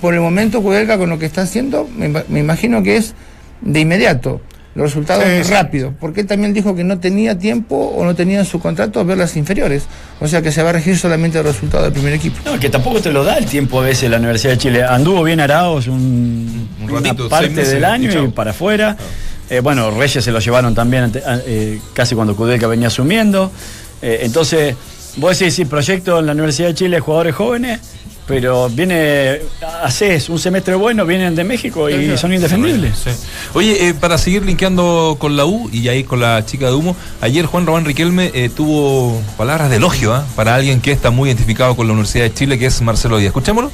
[0.00, 3.14] por el momento, Cudelga con lo que está haciendo, me imagino que es
[3.60, 4.40] de inmediato.
[4.78, 8.38] Los resultados Sí, rápidos, porque él también dijo que no tenía tiempo o no tenía
[8.38, 9.82] en su contrato ver las inferiores,
[10.20, 12.38] o sea que se va a regir solamente el resultado del primer equipo.
[12.44, 14.84] No, que tampoco te lo da el tiempo a veces la Universidad de Chile.
[14.84, 18.96] Anduvo bien Araos un, Un ratito, una parte meses, del año y para afuera.
[19.50, 23.50] Eh, bueno, Reyes se lo llevaron también ante- a- eh, casi cuando Kudelka venía asumiendo.
[24.00, 24.76] Eh, entonces,
[25.16, 27.80] vos decís, sí, proyecto en la Universidad de Chile, jugadores jóvenes,
[28.28, 29.38] Pero viene,
[29.82, 32.98] haces un semestre bueno, vienen de México y son indefendibles.
[32.98, 33.10] Sí.
[33.54, 36.94] Oye, eh, para seguir linkeando con la U y ahí con la chica de humo,
[37.22, 40.26] ayer Juan Román Riquelme eh, tuvo palabras de elogio ¿ah?
[40.36, 43.28] para alguien que está muy identificado con la Universidad de Chile, que es Marcelo Díaz.
[43.28, 43.72] Escuchémoslo.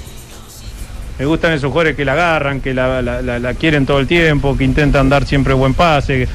[1.18, 4.06] Me gustan esos jugadores que la agarran, que la, la- la- la quieren todo el
[4.06, 6.28] tiempo, que intentan dar siempre buen pase,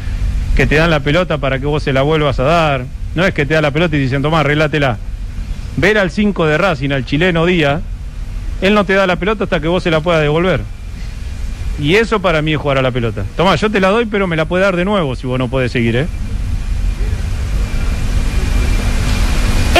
[0.58, 2.86] que te dan la pelota para que vos se la vuelvas a dar.
[3.16, 4.98] No es que te da la pelota y dicen, tomá, arreglátela.
[5.78, 7.82] Ver al 5 de Racing, al chileno Díaz,
[8.62, 10.62] él no te da la pelota hasta que vos se la puedas devolver.
[11.80, 13.24] Y eso para mí es jugar a la pelota.
[13.38, 15.48] Tomá, yo te la doy, pero me la puede dar de nuevo si vos no
[15.48, 16.08] podés seguir, ¿eh?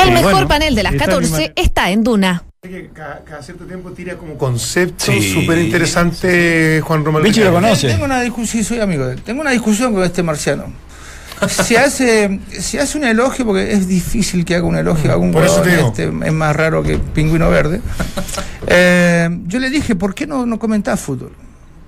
[0.02, 2.44] El mejor bueno, panel de las esa 14 misma- está en Duna.
[2.62, 5.34] Que cada, cada cierto tiempo tira como conceptos Sí.
[5.34, 7.22] súper interesantes Juan Román.
[7.24, 7.88] Vichy lo conoce.
[7.88, 9.22] Tengo una discusión, soy amigo de él.
[9.22, 10.66] Tengo una discusión con este marciano.
[11.48, 15.32] Si hace, si hace un elogio, porque es difícil que haga un elogio a algún
[15.32, 16.18] Por eso huevón, te digo.
[16.18, 17.82] este, es más raro que pingüino verde.
[18.72, 21.32] Eh, yo le dije, ¿por qué no, no comentás fútbol?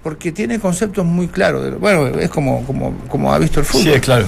[0.01, 1.63] Porque tiene conceptos muy claros.
[1.63, 3.83] de bueno, es como, como, como ha visto el fútbol.
[3.83, 4.25] Sí, es claro.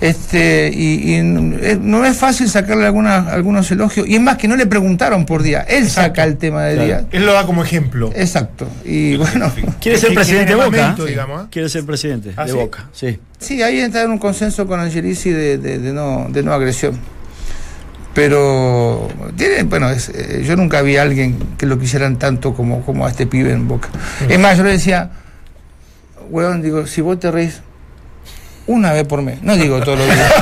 [0.00, 4.08] Este, y, eh, no es fácil sacarle algunas, algunos elogios.
[4.08, 5.60] Y es más que no le preguntaron por día.
[5.60, 7.04] Él saca el tema de día.
[7.12, 8.10] Él lo da como ejemplo.
[8.16, 8.66] Exacto.
[8.84, 10.96] Y bueno, Quiere Que- ser que presidente de Boca.
[10.98, 11.04] ¿eh?
[11.06, 11.46] digamos, ¿eh?
[11.50, 12.56] Quiere ser presidente ¿Ah, de sí?
[12.56, 13.18] Boca, sí.
[13.38, 16.98] sí, ahí está en un consenso con Angelici de, de- de no, de no agresión.
[18.14, 22.82] Pero tiene, bueno, es, eh, yo nunca vi a alguien que lo quisieran tanto como,
[22.84, 23.88] como a este pibe en Boca.
[24.28, 25.10] Es más, yo le decía,
[26.28, 27.60] weón, digo, si vos te reís
[28.72, 30.32] una vez por mes, no digo todos los días,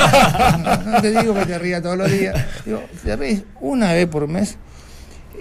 [0.59, 4.07] no, no te digo que te rías todos los días, digo, te reís una vez
[4.07, 4.57] por mes.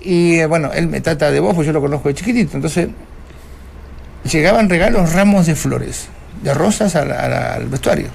[0.03, 2.89] Y eh, bueno, él me trata de vos, pues yo lo conozco de chiquitito, entonces
[4.31, 6.09] llegaban regalos, ramos de flores,
[6.43, 8.07] de rosas a la- a la- al vestuario.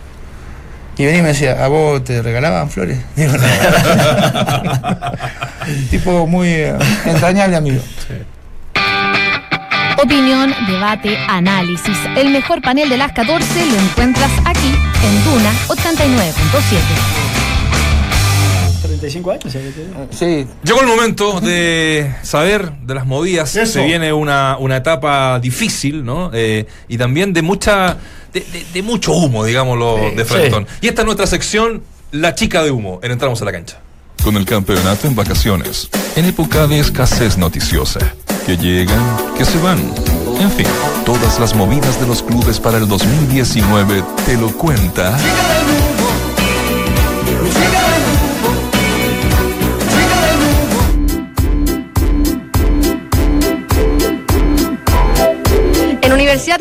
[0.97, 2.99] Y venía y me decía, ¿a vos te regalaban flores?
[3.15, 3.43] Digo, no.
[5.89, 7.81] tipo muy eh, entrañable amigo.
[10.01, 11.97] Opinión, debate, análisis.
[12.17, 14.67] El mejor panel de las 14 lo encuentras aquí
[15.03, 16.33] en Duna 89.7.
[18.83, 19.43] 35 años.
[19.53, 20.07] ¿sabes qué te digo?
[20.11, 23.55] Sí, Llegó el momento de saber de las movidas.
[23.55, 23.73] Eso.
[23.73, 26.31] Se viene una, una etapa difícil, ¿no?
[26.33, 27.97] Eh, y también de mucha.
[28.33, 30.67] De, de- de mucho humo, digámoslo, Sí, de frentón.
[30.81, 33.77] Y esta es nuestra sección, La Chica de Humo, en Entramos a la Cancha.
[34.23, 37.99] Con el campeonato en vacaciones, en época de escasez noticiosa,
[38.45, 39.01] que llegan,
[39.37, 39.79] que se van.
[40.39, 40.65] En fin,
[41.05, 45.17] todas las movidas de los clubes para el 2019 te lo cuenta.
[47.27, 48.02] En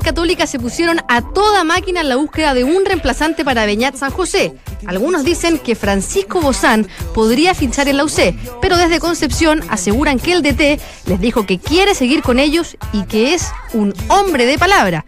[0.01, 4.11] Católica se pusieron a toda máquina en la búsqueda de un reemplazante para Beñat San
[4.11, 4.55] José.
[4.86, 10.32] Algunos dicen que Francisco Bozán podría fichar en la UC, pero desde Concepción aseguran que
[10.32, 14.59] el DT les dijo que quiere seguir con ellos y que es un hombre de
[14.59, 15.05] palabra.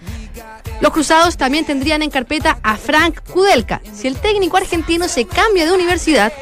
[0.81, 3.81] Los cruzados también tendrían en carpeta a Frank Kudelka.
[3.93, 6.33] Si el técnico argentino se cambia de universidad,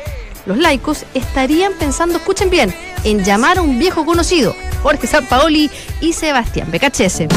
[0.47, 2.75] los laicos estarían pensando, escuchen bien,
[3.05, 5.71] en llamar a un viejo conocido, Jorge Sampaoli
[6.01, 7.29] y Sebastián Becachese.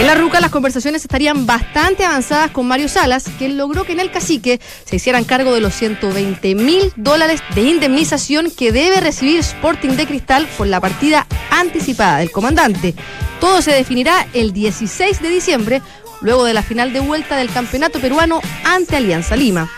[0.00, 4.00] En la ruca las conversaciones estarían bastante avanzadas con Mario Salas, quien logró que en
[4.00, 9.40] el cacique se hicieran cargo de los 120 mil dólares de indemnización que debe recibir
[9.40, 12.94] Sporting de Cristal por la partida anticipada del comandante.
[13.40, 15.82] Todo se definirá el 16 de diciembre,
[16.22, 19.70] luego de la final de vuelta del campeonato peruano ante Alianza Lima.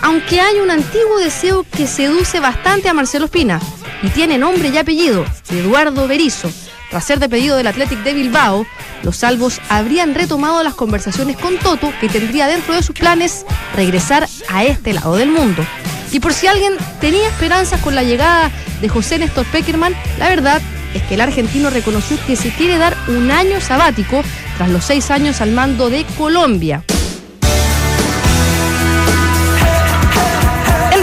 [0.00, 3.60] Aunque hay un antiguo deseo que seduce bastante a Marcelo Espina
[4.02, 6.50] y tiene nombre y apellido, Eduardo Berizo.
[6.92, 8.66] Tras ser despedido del Athletic de Bilbao,
[9.02, 14.28] los salvos habrían retomado las conversaciones con Toto, que tendría dentro de sus planes regresar
[14.50, 15.64] a este lado del mundo.
[16.12, 18.50] Y por si alguien tenía esperanzas con la llegada
[18.82, 20.60] de José Néstor Peckerman, la verdad
[20.92, 24.22] es que el argentino reconoció que se quiere dar un año sabático
[24.58, 26.84] tras los seis años al mando de Colombia.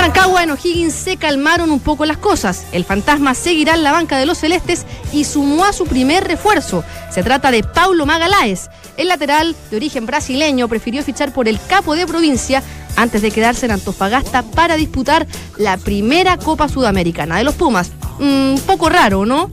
[0.10, 2.66] Rancagua, en O'Higgins, se calmaron un poco las cosas.
[2.72, 6.84] El fantasma seguirá en la banca de los celestes y sumó a su primer refuerzo.
[7.12, 8.72] Se trata de Paulo Magaláes.
[8.98, 12.64] El lateral, de origen brasileño, prefirió fichar por el capo de provincia
[12.96, 15.28] antes de quedarse en Antofagasta para disputar
[15.60, 17.92] la primera Copa Sudamericana de los Pumas.
[18.18, 19.52] Un poco raro, ¿no?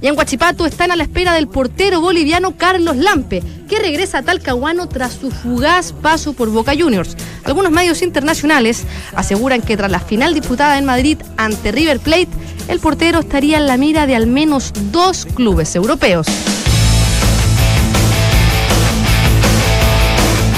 [0.00, 4.22] Y en Huachipato están a la espera del portero boliviano Carlos Lampe, que regresa a
[4.22, 7.16] Talcahuano tras su fugaz paso por Boca Juniors.
[7.44, 12.28] Algunos medios internacionales aseguran que tras la final disputada en Madrid ante River Plate,
[12.68, 16.26] el portero estaría en la mira de al menos dos clubes europeos.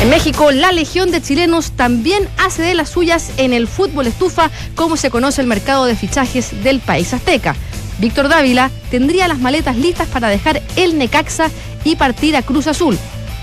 [0.01, 4.51] En México, la Legión de Chilenos también hace de las suyas en el fútbol estufa,
[4.75, 7.55] como se conoce el mercado de fichajes del país azteca.
[7.99, 11.51] Víctor Dávila tendría las maletas listas para dejar el Necaxa
[11.85, 12.99] y partir a Cruz Azul,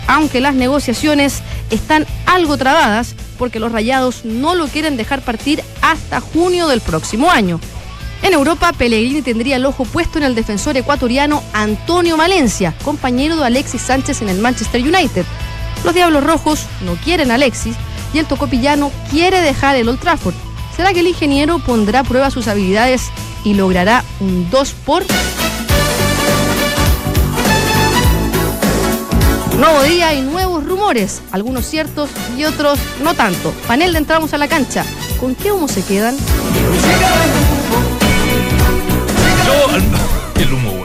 [0.08, 6.22] aunque las negociaciones están algo trabadas porque los rayados no lo quieren dejar partir hasta
[6.22, 7.60] junio del próximo año.
[8.24, 13.45] En Europa, Pellegrini tendría el ojo puesto en el defensor ecuatoriano Antonio Valencia, compañero de
[13.45, 15.24] Alexis Sánchez en el Manchester United.
[15.84, 17.76] Los Diablos Rojos no quieren a Alexis
[18.14, 20.34] y el tocopillano quiere dejar el Old Trafford.
[20.76, 23.04] ¿Será que el ingeniero pondrá a prueba sus habilidades
[23.43, 25.03] y logrará un 2 por?
[29.57, 33.51] Nuevo día y nuevos rumores, algunos ciertos y otros no tanto.
[33.67, 34.85] Panel de entramos a la cancha.
[35.19, 36.15] ¿Con qué humo se quedan?
[39.45, 39.75] Yo,
[40.41, 40.76] el humo.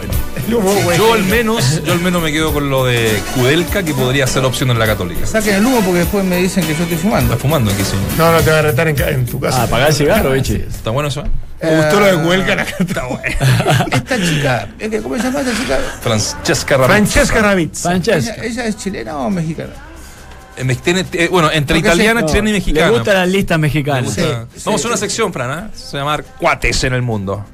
[0.61, 4.45] Yo al menos, yo al menos me quedo con lo de Kudelka, que podría ser
[4.45, 5.27] opción en la Católica.
[5.27, 7.33] Saquen el humo porque después me dicen que yo estoy fumando.
[7.33, 8.05] Está fumando aquí, señor.
[8.19, 9.63] No, no te va a retar en, ca- en tu casa.
[9.63, 10.57] Ah, apagar el cigarro, bichi.
[10.57, 11.25] ¿Está bueno eso?
[11.63, 12.55] Me gustó lo de Huelga.
[12.57, 13.23] la- Está bueno.
[13.93, 15.79] Esta chica, es que, ¿cómo se llama esta chica?
[16.03, 17.13] Francesca Ramírez.
[17.13, 17.79] Francesca Ravitz.
[17.87, 18.45] ¿Ella, Francesca.
[18.45, 19.73] ella es chilena o mexicana?
[20.57, 22.87] Eh, me- tiene- eh, bueno, entre Porque italiana, No, chilena y mexicana.
[22.89, 24.03] Le gusta la lista Me mexicana.
[24.03, 24.47] gusta.
[24.55, 25.01] Sí, Vamos sí, a una sí.
[25.03, 25.71] sección, Fran, ¿eh?
[25.75, 27.45] Se llama Cuates en el mundo.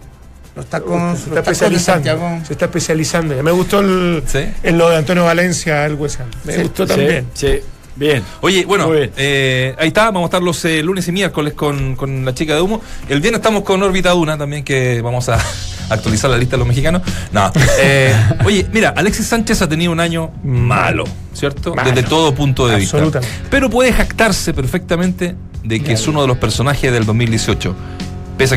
[0.59, 2.47] Los tacones, Se los está especializando.
[2.47, 3.35] Se está especializando.
[3.37, 4.41] Ya Me gustó el, Sí.
[4.63, 6.27] el lo de Antonio Valencia, el West Ham.
[6.45, 7.27] Me Sí, gustó también.
[7.33, 7.61] sí,
[7.97, 8.23] bien.
[8.41, 9.11] Oye, bueno, bien.
[9.17, 12.55] eh, ahí está, vamos a estar los eh, lunes y miércoles con, con la chica
[12.57, 12.81] de humo.
[13.09, 15.39] El viernes estamos con Órbita Duna también, que vamos a
[15.91, 17.03] actualizar la lista de los mexicanos.
[17.33, 17.51] No.
[17.81, 18.13] eh,
[18.45, 21.05] oye, mira, Alexis Sánchez ha tenido un año malo,
[21.35, 21.75] ¿cierto?
[21.75, 21.91] Malo.
[21.93, 22.97] Desde todo punto de vista.
[22.99, 23.37] Absolutamente.
[23.51, 27.75] Pero puede jactarse perfectamente de que es uno de los personajes del 2018.
[28.39, 28.57] Pese a